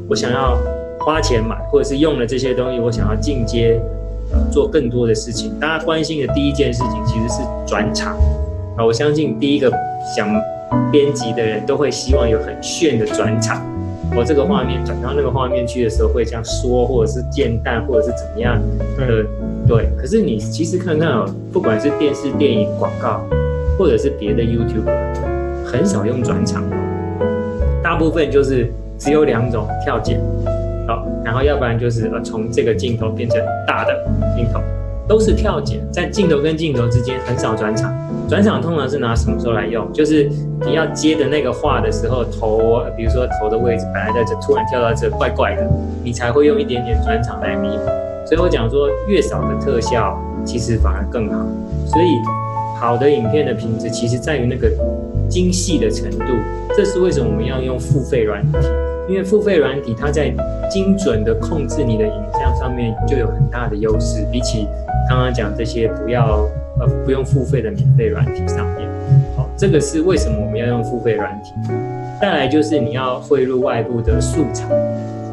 [0.10, 0.58] 我想要
[1.00, 3.80] 花钱买，或者是用了这些东西，我想要进阶，
[4.34, 5.58] 呃，做更多的事情。
[5.62, 8.18] 大家关心的第一件事情其实是转场
[8.76, 9.72] 啊，我相信第一个
[10.14, 10.28] 想
[10.92, 13.66] 编辑的人都会希望有很炫的转场。
[14.18, 18.60] 我这个画面转到那个画面去的时候，会这样说，或者是渐淡，或者是怎么样
[18.98, 19.24] 的。
[19.68, 23.22] 对，可是你其实看看哦，不管是电视、电影、广告，
[23.78, 24.90] 或者是别的 YouTube，
[25.64, 27.28] 很少用转场哦，
[27.84, 30.20] 大部分就是只有两种跳剪，
[30.88, 34.04] 好，然后要不然就是呃从这个镜头变成大的
[34.36, 34.60] 镜头，
[35.08, 37.94] 都是跳剪，在镜头跟镜头之间很少转场。
[38.28, 39.92] 转场通常是拿什么时候来用？
[39.94, 40.30] 就是
[40.66, 45.66] 你要接的那个画的时候，头，比如说头的位置本来在这，突然跳到这，怪怪的，
[46.04, 47.84] 你才会用一点点转场来弥补。
[48.26, 51.46] 所以我讲说，越少的特效其实反而更好。
[51.86, 52.08] 所以，
[52.78, 54.70] 好的影片的品质其实在于那个
[55.30, 56.26] 精细的程度。
[56.76, 58.58] 这是为什么我们要用付费软体？
[59.08, 60.34] 因为付费软体它在
[60.70, 64.68] 精准的控制你的影像上面就有很大的优势，比起
[65.10, 66.48] 刚刚讲这些不要
[66.80, 68.88] 呃不用付费的免费软体上面。
[69.36, 71.52] 好，这个是为什么我们要用付费软体？
[72.22, 74.66] 再来就是你要汇入外部的素材，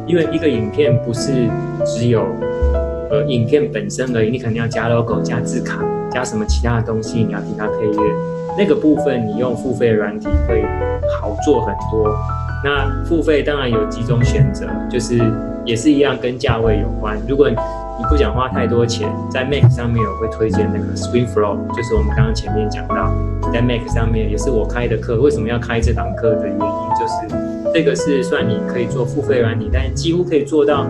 [0.05, 1.31] 因为一个影片不是
[1.85, 2.25] 只有。
[3.07, 8.01] 呃，影片本身而已，你肯定要加 logo、加字卡、加什么其他的东西，你要替它配乐。
[8.57, 10.65] 那个部分你用付费软体会
[11.21, 12.11] 好做很多。
[12.63, 15.21] 那付费当然有几种选择，就是
[15.63, 17.15] 也是一样跟价位有关。
[17.27, 17.47] 如果
[17.97, 23.11] 你不想花太多钱，在 Mac 上面我会推荐那个 ScreenFlow，就是我们刚刚前面讲到，
[23.51, 25.21] 在 Mac 上面也是我开的课。
[25.21, 27.13] 为什么要开这堂课的原因，就是
[27.73, 30.85] 这个是算你可以做付费软体，但几乎可以做到。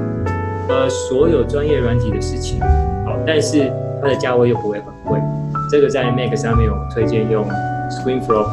[0.67, 2.59] 呃，所有专业软体的事情，
[3.05, 5.19] 好，但是它的价位又不会很贵。
[5.69, 7.47] 这个在 Mac 上面，我推荐用
[7.91, 8.47] ScreenFlow。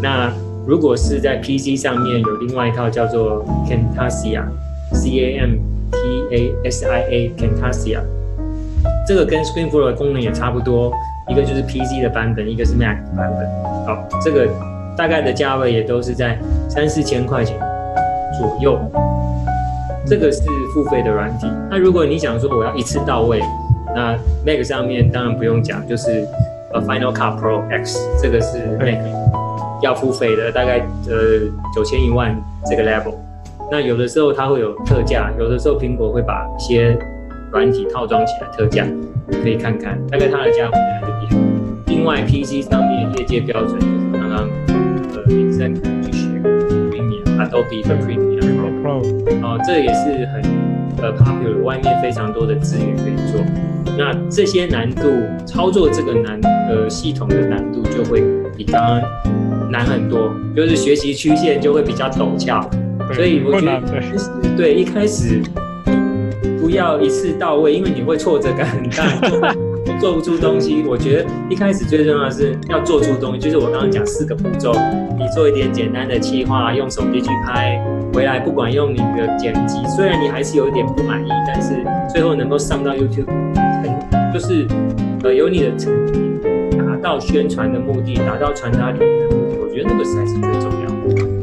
[0.00, 0.32] 那
[0.68, 5.56] 如果是在 PC 上面，有另外一套叫做 Camtasia，C A M
[5.92, 8.00] T A S I A，Camtasia。
[9.06, 10.92] 这个跟 ScreenFlow 的功能也差不多，
[11.28, 13.48] 一个就是 PC 的版本，一个是 Mac 的版本。
[13.86, 14.48] 好，这个
[14.96, 17.56] 大概的价位也都是在三四千块钱
[18.38, 18.78] 左右。
[20.08, 21.48] 这个是付费的软体。
[21.68, 23.40] 那如果你想说我要一次到位，
[23.94, 26.26] 那 Mac 上面当然不用讲，就是
[26.72, 28.98] 呃 Final Cut Pro X，这个是 Mac
[29.82, 30.78] 要付费的，大概
[31.08, 31.40] 呃
[31.74, 33.14] 九千一万这个 level。
[33.70, 36.96] 那有的时候它会有特价，有的时候苹果会把一些
[37.52, 38.86] 软体套装起来特价，
[39.42, 41.42] 可以看看，大概它的价位在这边。
[41.86, 44.48] 另外，PC 上面业界标准就是刚刚
[45.14, 46.28] 呃林森去学
[46.90, 49.00] Premiere，Adobe 的 Premiere Pro，
[49.42, 50.42] 哦，这也是很
[50.98, 53.40] 呃 popular，外面非常多的资源可以做。
[53.98, 55.02] 那这些难度
[55.46, 56.38] 操作这个难
[56.68, 58.22] 呃系统的难度就会
[58.56, 62.68] 比刚刚难很多，就是学习曲线就会比较陡峭，
[63.14, 65.40] 所以我觉得对一开始。
[66.58, 69.54] 不要一次到位，因为你会挫折感很大，
[70.00, 70.82] 做不出东西。
[70.84, 74.72] 我觉得一开始最重要的是要做出东西，就是我刚刚讲四个步骤，
[75.16, 77.80] 你做一点简单的企划，用手机去拍，
[78.12, 81.76] 回来不管用你的剪辑，虽然你还是有一点不满意，但是
[82.12, 83.26] 最后能够上到 YouTube，
[84.34, 84.66] 就是
[85.22, 86.20] 呃有你的成绩，
[86.76, 91.35] 达到宣传的目的，达到传达理念的目的，我觉得那个才是最重要的。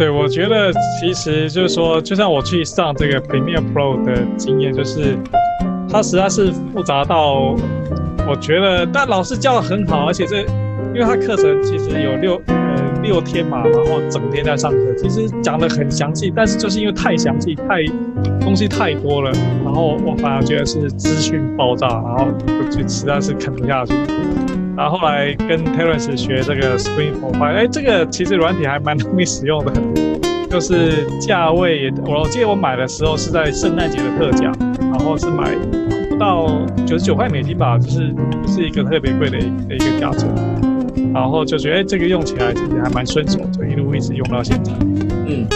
[0.00, 5.14] 对，我觉得其实就是说，就像我去上这个 Premiere Pro 的经验，就是
[5.90, 7.54] 它实在是复杂到，
[8.26, 10.38] 我觉得，但老师教的很好，而且这，
[10.94, 12.56] 因为他课程其实有六呃
[13.02, 17.84] 六天嘛，然后整天在上课，其实讲的很详细，但是就是因为太详细，太
[18.40, 19.30] 东西太多了，
[19.62, 22.28] 然后我反而觉得是资讯爆炸，然后
[22.70, 23.92] 就实在是啃不下去。
[24.76, 29.70] 然后后来跟 Terence 学这个 ScreenFlow，发现哎，这个其实软体还蛮容易使用的，
[30.50, 35.54] 就是价位，我记得我买的时候是在圣诞节的特价，然后是买
[36.08, 40.28] 不到九十九块美金吧，就是不是一个特别贵的一的一个价钱，
[41.14, 44.72] 然后就觉得哎，这个用起来其实还蛮顺手，就一路一直用到现在。
[45.28, 45.46] 嗯，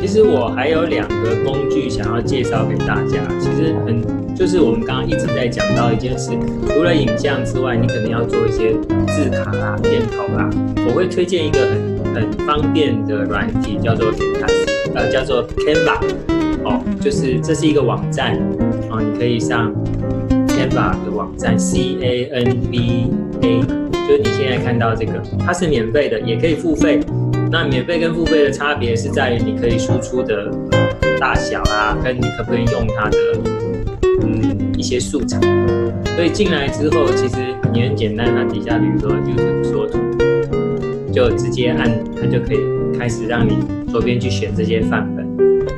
[0.00, 4.02] 其实我还有两个工具想要介绍给大家，其实很。
[4.36, 6.32] 就是我们刚刚一直在讲到一件事，
[6.68, 8.74] 除了影像之外，你可能要做一些
[9.06, 10.50] 字卡啦、片头啦。
[10.86, 11.85] 我会推荐一个很
[12.16, 14.46] 很方便的软体，叫做 Canva，
[14.94, 16.00] 呃，叫做 Canva。
[16.64, 18.34] 哦，就是这是一个网站，
[18.90, 19.70] 哦，你可以上
[20.48, 23.10] Canva 的网站，C A N V
[23.42, 23.60] A，
[24.08, 27.00] 就是你现在看到这个，它是免费的，也可以付费。
[27.52, 30.50] 那免费跟付费的差别是在于你可以输出的
[31.20, 33.18] 大小啊，跟你可不可以用它的
[34.22, 34.56] 嗯。
[34.78, 35.40] 一些素材，
[36.14, 37.36] 所以进来之后，其实
[37.72, 39.98] 你很简单，它底下比如说就是说图，
[41.16, 42.58] 就直接按，它就可以
[42.98, 43.56] 开始让你
[43.90, 45.26] 左边去选这些范本，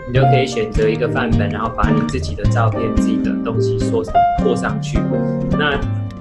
[0.09, 4.03] 你就可以选择一个范本，然后把你自己的照片、自己的东西缩
[4.43, 4.99] 扩上去。
[5.53, 5.79] 那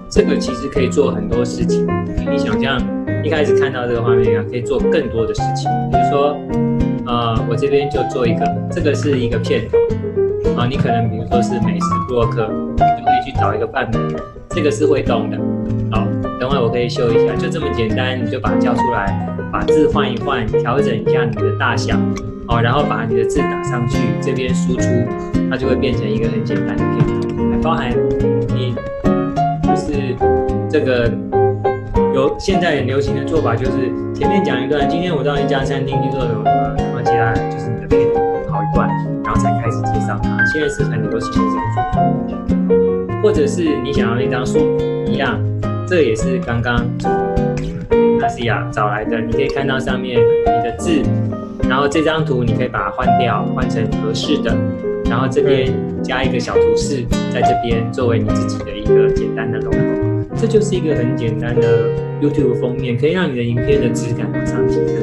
[0.07, 1.87] 这个其实可以做很多事情，
[2.29, 2.79] 你想象
[3.23, 6.37] 一开始看到这个画面啊，可以做更多的事情，比如说，
[7.07, 9.79] 呃，我这边就做一个，这个是一个片头。
[10.61, 13.99] 啊，你可能比如说是美食部落客，你就可以去找一个范本，
[14.49, 15.37] 这个是会动的。
[15.89, 16.05] 好，
[16.39, 21.97] 等会我可以秀一下，就这么简单，你就把它叫出来，把字换一换，调整一下你的大小，
[22.45, 24.87] 好，然后把你的字打上去，这边输出，
[25.49, 27.91] 它就会变成一个很简单的片头，包含
[28.55, 28.75] 你
[29.63, 30.15] 就是
[30.69, 31.11] 这个
[32.13, 33.71] 有现在很流行的做法，就是
[34.13, 38.87] 前面讲一段，今天我到一家餐厅去做什么，然后接下来就是你的片头，好一段，
[39.23, 40.45] 然后才开始介绍它。
[40.45, 41.83] 现在是很流行的这种做
[43.15, 44.59] 法，或者是你想要那张书
[45.07, 45.39] 一样，
[45.87, 46.75] 这也是刚刚
[48.21, 49.21] 阿西亚找来的。
[49.21, 51.01] 你可以看到上面你的字，
[51.69, 54.53] 然后这张图你可以把它换掉，换成合适的，
[55.09, 55.73] 然后这边
[56.03, 59.77] 加一个小图示，在这边作为你自己的一个简单的 logo。
[60.35, 61.89] 这就是一个很简单的
[62.21, 64.97] YouTube 封面，可以让你的影片的质感往上提升。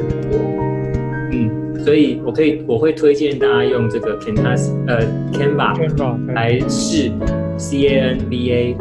[1.83, 7.11] 所以，我可以，我会推荐大家用这个 Canvas，呃，Canva 来试
[7.57, 8.77] C A N V A。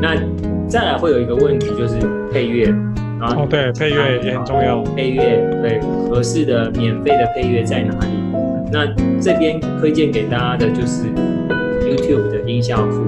[0.00, 0.14] 那
[0.72, 1.96] 再来会有一个问题，就是
[2.32, 2.64] 配乐
[3.20, 3.36] 啊。
[3.36, 4.82] 哦，对，配乐也很重要。
[4.96, 8.06] 配乐，对，合适的免费的配乐在哪里？
[8.72, 8.86] 那
[9.20, 11.08] 这边推荐给大家的就是
[11.84, 13.02] YouTube 的音效库。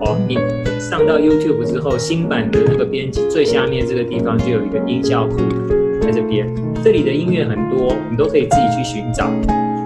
[0.00, 0.38] 哦，你
[0.80, 5.36] 上到 YouTube 之后，新版的那个编辑最下面这个地方就有一个音效库
[6.00, 6.48] 在这边。
[6.82, 9.28] 这里的音乐很多，你都可以自己去寻找。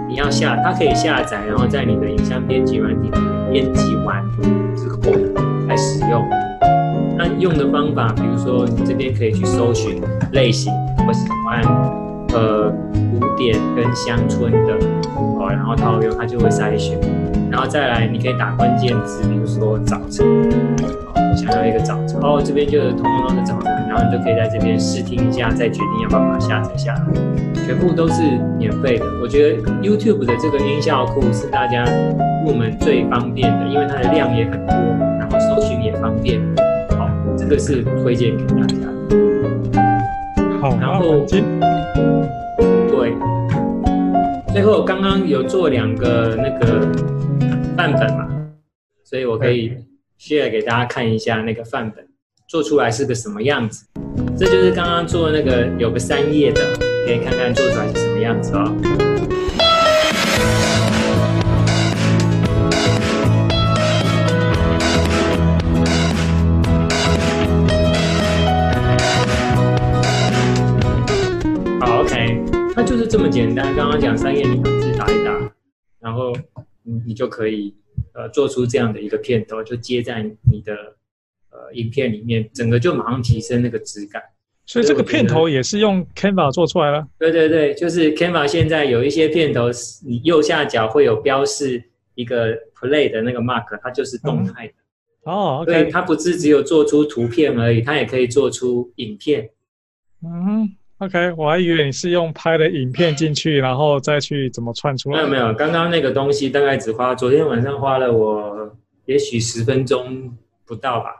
[0.09, 4.25] 你要下，它可以下载，然后在你的影像编辑软体里面编辑完
[4.77, 5.19] 之后
[5.67, 6.25] 来使用。
[7.39, 10.01] 用的方法，比如说你这边可以去搜寻
[10.33, 10.73] 类型，
[11.07, 11.63] 我喜欢
[12.35, 14.75] 呃古典跟乡村的，
[15.17, 16.99] 哦，然后套用它就会筛选。
[17.51, 27.01] 然后再来你可以打关键字，比如说早晨，我想要一个早晨，哦，这边就有通通都是早晨，然后你就可以在这边试听一下，再决定要不要把它下载下来，
[27.67, 28.23] 全部都是
[28.59, 29.07] 免费的。
[29.23, 31.85] 我觉得 YouTube 的这个音效库是大家
[32.45, 34.75] 入门最方便的，因为它的量也很多，
[35.19, 36.39] 然后搜寻也方便。
[37.49, 38.77] 好，这个是推荐给大家。
[40.61, 41.43] 好，然后对。
[44.53, 46.93] 最后，刚刚有做两个那个
[47.77, 48.29] 范本嘛，
[49.03, 49.73] 所以我可以
[50.21, 52.07] share 给大家看一下那个范本
[52.49, 53.87] 做出来是个什么样子。
[54.37, 56.61] 这就是刚刚做那个有个三页的，
[57.07, 58.75] 可以看看做出来是什么样子哦。
[73.09, 73.75] 这么简单。
[73.75, 75.53] 刚刚讲三页，你把字打一打，
[75.99, 76.31] 然后
[76.83, 77.75] 你你就可以
[78.13, 80.75] 呃做出这样的一个片头，就接在你的
[81.51, 84.23] 呃影片里面，整个就马上提升那个质感。
[84.67, 87.09] 所以这个片头也是用 Canva 做出来了。
[87.19, 89.71] 对对对，就是 Canva 现在有一些片头，
[90.05, 91.83] 你右下角会有标示
[92.15, 94.75] 一个 Play 的那个 Mark，它就是动态的。
[95.25, 99.49] 嗯、哦，对、它不是只有做出图片而已，它也可以做出影片。
[100.23, 100.77] 嗯。
[100.99, 105.19] OK，我还以为你是用拍的影片进去，然后再去怎么串出来。
[105.19, 110.37] 没有没有，刚刚那个东西大概只花，昨天晚上花了我也许十分钟
[110.67, 111.15] 不到吧。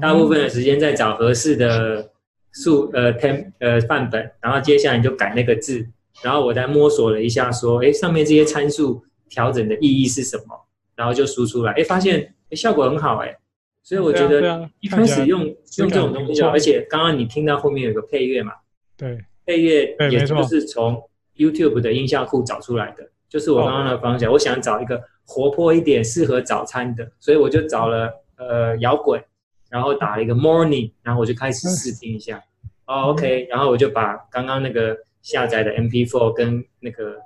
[0.00, 2.10] 大部分的时间在找合适的
[2.52, 5.86] 数呃 tem 呃范本，然后接下来你就改那个字，
[6.20, 13.36] 然后我再摸索了一下，说，哎，上面这些参数调整的意义是什么，然后就输出来，哎，发现哎效果很好哎，
[13.84, 15.46] 所以我觉得一开始用
[15.78, 18.52] 用这种东西，而且刚刚你听到后面有个配乐嘛。
[18.96, 21.02] 对，配乐也就是从
[21.36, 24.32] YouTube 的音效库找出来的，就是我刚刚的方向。
[24.32, 29.22] 我想找一个活泼一点、适合早餐的，所以我就找了呃摇滚，
[29.68, 32.42] 然后打了一个 Morning，然后我就开始试听一下。
[32.86, 37.16] 哦，OK，然后我就把刚刚那个下载的 MP4 跟那个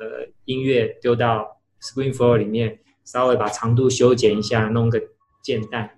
[0.00, 5.00] 呃音乐丢到 ScreenFlow 里面，稍微把长度修剪一下，弄个
[5.42, 5.90] 渐淡，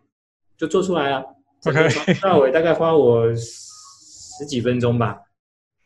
[0.58, 1.24] 就做出来了。
[1.64, 3.26] OK，从头到尾大概花我。
[4.38, 5.18] 十几分钟吧，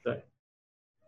[0.03, 0.25] 对，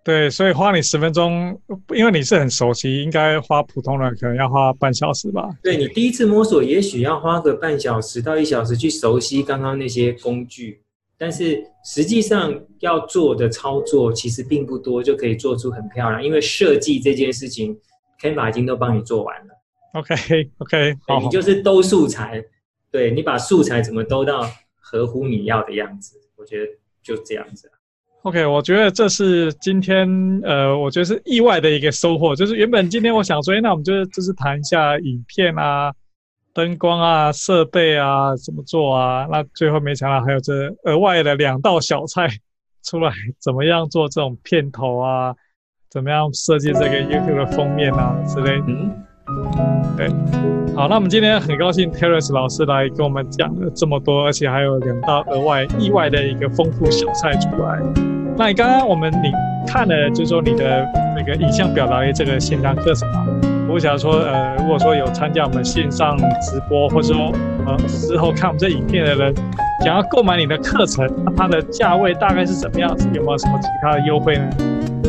[0.05, 1.61] 对，所以花你十分钟，
[1.95, 5.49] 因为你是很熟悉，应该花普通人可能要花半小时吧。
[5.63, 10.83] 对，你第一次摸索，也许要花个半小时到一小时去熟悉刚刚那些工具，
[11.17, 16.25] 但是实际上要做的操作其实并不多，就可以做出很漂亮。
[16.25, 17.79] 因为设计这件事情
[18.21, 19.55] ，Canva 已经都帮你做完了。
[19.95, 20.15] OK
[20.59, 22.43] OK，好，你就是兜素材，
[22.91, 24.49] 对，你把素材怎么兜到
[24.81, 26.73] 合乎你要的样子，我觉得。
[27.09, 27.71] 就这样子。
[28.23, 30.07] OK，我觉得这是今天
[30.45, 32.37] 呃，我觉得是意外的一个收获。
[32.37, 35.91] 就是原本今天我想说，哎，那我们就就是谈一下影片啊、
[36.53, 39.27] 灯光啊、设备啊怎么做啊。
[39.31, 40.53] 那最后没想到还有这
[40.83, 42.29] 额外的两道小菜
[42.85, 45.35] 出来，怎么样做这种片头啊？
[45.89, 48.65] 怎么样设计这个 YouTube 的封面啊之类的。
[48.67, 49.05] 嗯
[49.97, 50.09] 对，
[50.75, 57.79] 好，那我们今天很高兴 Terence 老师来跟我们讲了这么多，而且还有两道额外意外的一个丰富小菜出来。
[58.37, 59.33] 那你刚刚我们你
[59.67, 63.27] 看了，就是说你的那个影像表达的这个线上课程啊，
[63.69, 67.33] 我想说，呃，如果说有参加我们线上直播，或者说
[67.67, 69.35] 呃之后看我们这影片的人，
[69.85, 73.09] 想要购买你的课程，那它的价位大概是怎么样子？
[73.13, 74.51] 有没有什么其他的优惠呢？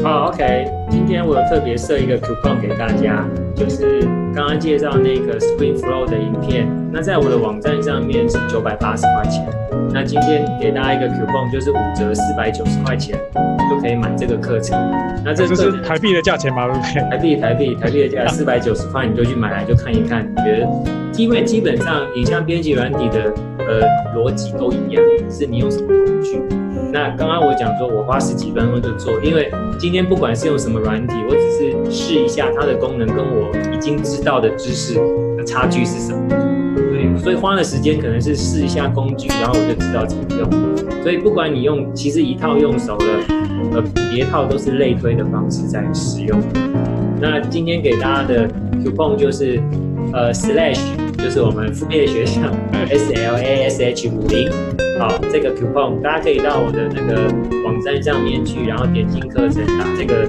[0.04, 3.24] 好，OK，今天我有特别设一个 coupon 给大家，
[3.60, 4.00] 就是
[4.34, 9.46] 刚刚介绍那个 Spring Flow 的影片，那在我的网站上面是九百八十块钱，
[9.92, 13.20] 那今天给大家一个 coupon，就是五折四百九十块钱
[13.70, 14.80] 就可以买这个课程。
[15.26, 16.68] 那这个是台币的价钱吗？
[16.68, 17.10] 对不对？
[17.10, 20.68] 台币，台币，台币的价 四百九十块，你就去买来就看一看，觉得
[21.18, 23.34] 因为基本上影像编辑软体的。
[23.70, 23.82] 呃，
[24.16, 26.42] 逻辑都一样，是你用什么工具。
[26.92, 34.96] 那刚刚我讲说，我花十几分钟就做，因为今天不管是用什么软体，我只是试一下它的功能跟我已经知道的知识
[35.38, 36.20] 的差距是什么。
[36.76, 40.50] 对，所以花的时间可能是试一下工具，然后我就知道怎么用。
[41.04, 43.06] 所以不管你用，其实一套用熟了，
[43.74, 46.40] 呃，别套都是类推的方式在使用。
[47.22, 48.48] 那今天给大家的
[48.84, 49.62] coupon 就是，
[50.12, 50.80] 呃，slash。
[51.22, 52.42] 就是我们副业学校
[52.90, 54.50] S L A S H 五零，
[55.00, 57.32] 好，这个 coupon 大家可以到我的那个
[57.64, 60.28] 网站上面去，然后点进课程，打这个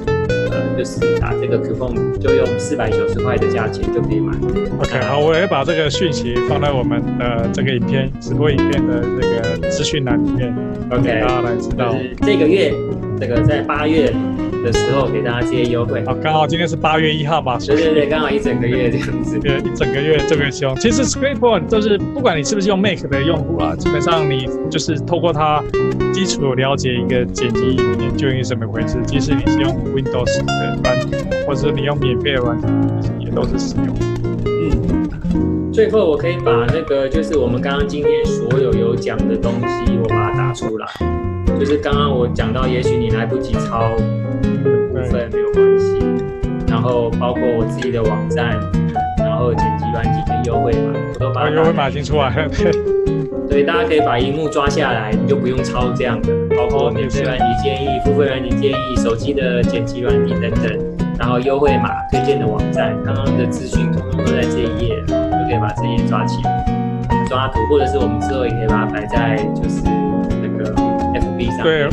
[0.50, 4.34] 呃，就是打这个 coupon，就用四百九十块的价钱就可以买。
[4.78, 10.54] OK，好，我也把这个讯息放在我们的这个影片直播影片的这个资讯栏里面
[10.90, 11.92] ，OK，大家来知道。
[11.92, 12.74] 就是这个月
[13.20, 14.10] 这个在八月
[14.64, 16.02] 的时候给大家这些优惠。
[16.06, 17.58] 好，刚好今天是八月一号嘛？
[17.58, 19.38] 对对对，刚好一整个月这样子。
[19.40, 20.74] 对，一整个月这么凶。
[20.76, 25.62] 其实 ScreenPoint 就是不管你是不是用 Mac 的用户啊，基本上你就是透过它
[26.14, 28.96] 基础了解一个剪辑影片究竟是怎么回事。
[29.06, 31.16] 即使你是用 Windows 的软体，
[31.46, 32.66] 或者是你用免费的软体，
[33.18, 33.94] 也都是使用。
[35.34, 40.86] 嗯，最后我可以把那个就是我们刚刚今天所有有讲的东西，我把它打出来。
[41.60, 45.98] 就是刚刚我讲到，也许你来不及抄部分没有关系，
[46.66, 48.58] 然后包括我自己的网站，
[49.18, 52.48] 然后剪辑软体跟优惠码，我都把优惠码已经出来了。
[53.46, 65.14] 对，大家可以把荧幕抓下来，你就不用抄这样的，包括免费软体建议、付费软体建议、手机的剪辑软体等等，然后优惠码、推荐的网站，刚刚的资讯通通都在这一页，就
[65.46, 66.64] 可以把这一页抓起来，
[67.28, 69.99] 抓图，或者是我们之后也可以把它摆在就是。
[71.62, 71.88] 对，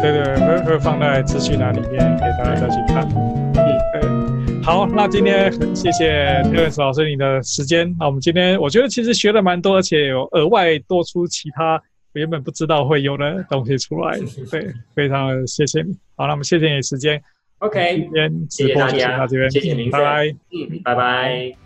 [0.00, 3.06] 对对，会会放在资讯栏里面给大家再去看。
[3.16, 4.62] 嗯，对。
[4.62, 7.94] 好，那今天很谢谢 Terence 老师你的时间。
[7.98, 11.80] 那我们今天我觉得其实学了蛮多，而且有额外多出其他
[12.14, 14.18] 原本不知道会有的东西出来。
[14.50, 15.92] 对，非常谢谢你。
[16.16, 17.22] 好，那我们谢谢你的时间。
[17.58, 20.26] OK，今天直播就到这边，谢谢您，拜拜。
[20.52, 21.65] 嗯，拜拜。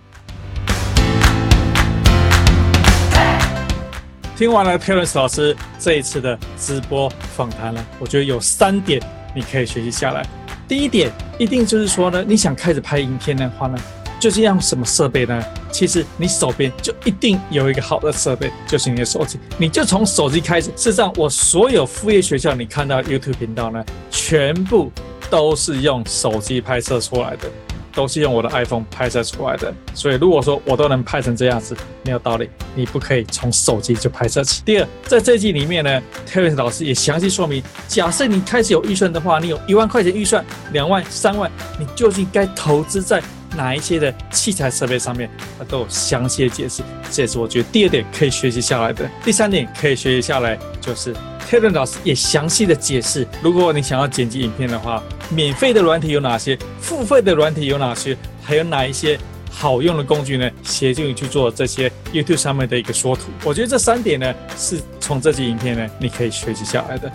[4.41, 8.99] 听完了 Terence 老师这一次的直播访谈了，我觉得有三点
[9.37, 10.27] 你可以学习下来。
[10.67, 13.79] 第一点，一定就是说呢，你想开始拍影片的话呢，
[14.19, 15.45] 就是要什么设备呢？
[15.71, 19.39] 其实你手边就一定有一个好的设备，就是你的手机。
[19.59, 20.69] 你就从手机开始。
[20.69, 24.91] 事实上，我所有副业学校你看到 YouTube 频道呢，全部
[25.29, 27.51] 都是用手机拍摄出来的。
[27.95, 34.63] 都是用我的 iPhone 拍摄出来的，所以如果说我都能拍成这样子，没有道理，你不可以从手机就拍摄起。
[34.65, 43.23] 第二，在这季里面呢，Terence 老师也详细说明，假设你开始有预算的话，你有一万块钱预算，两万、三万，你究竟该投资在
[43.57, 45.29] 哪一些的器材设备上面，
[45.59, 46.83] 它都有详细的解释。
[47.11, 49.09] 这也是我觉得第二点可以学习下来的。
[49.25, 51.15] 第三点可以学习下来就是。
[51.49, 59.19] t e l e n 老师也详细的解释，如果你想要剪辑影片的话，免费的软体有哪些，付费的软体有哪些，还有哪一些
[59.51, 60.49] 好用的工具呢？
[60.63, 63.23] 协助你去做这些 YouTube 上面的一个说图。
[63.43, 67.11] 我觉得这三点呢，是从这集影片呢，你可以学习下来的。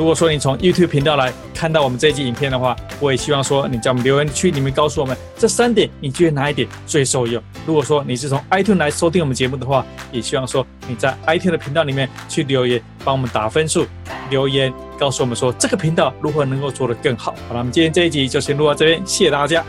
[0.00, 7.42] 如果说你从 YouTube 频道来看到我们这一集影片的话，我也希望说你在我们留言区里面告诉我们这三点，你觉得哪一点最受用？
[7.66, 13.84] 如果说你是从 iTunes 来收听我们节目的话，也希望说你在 iTunes 的频道里面去留言，帮我们打分数，
[14.30, 17.34] 留言告诉我们说这个频道如何能够做得更好。
[17.46, 19.62] 好了，我们今天这一集就先录到这边，谢谢大家。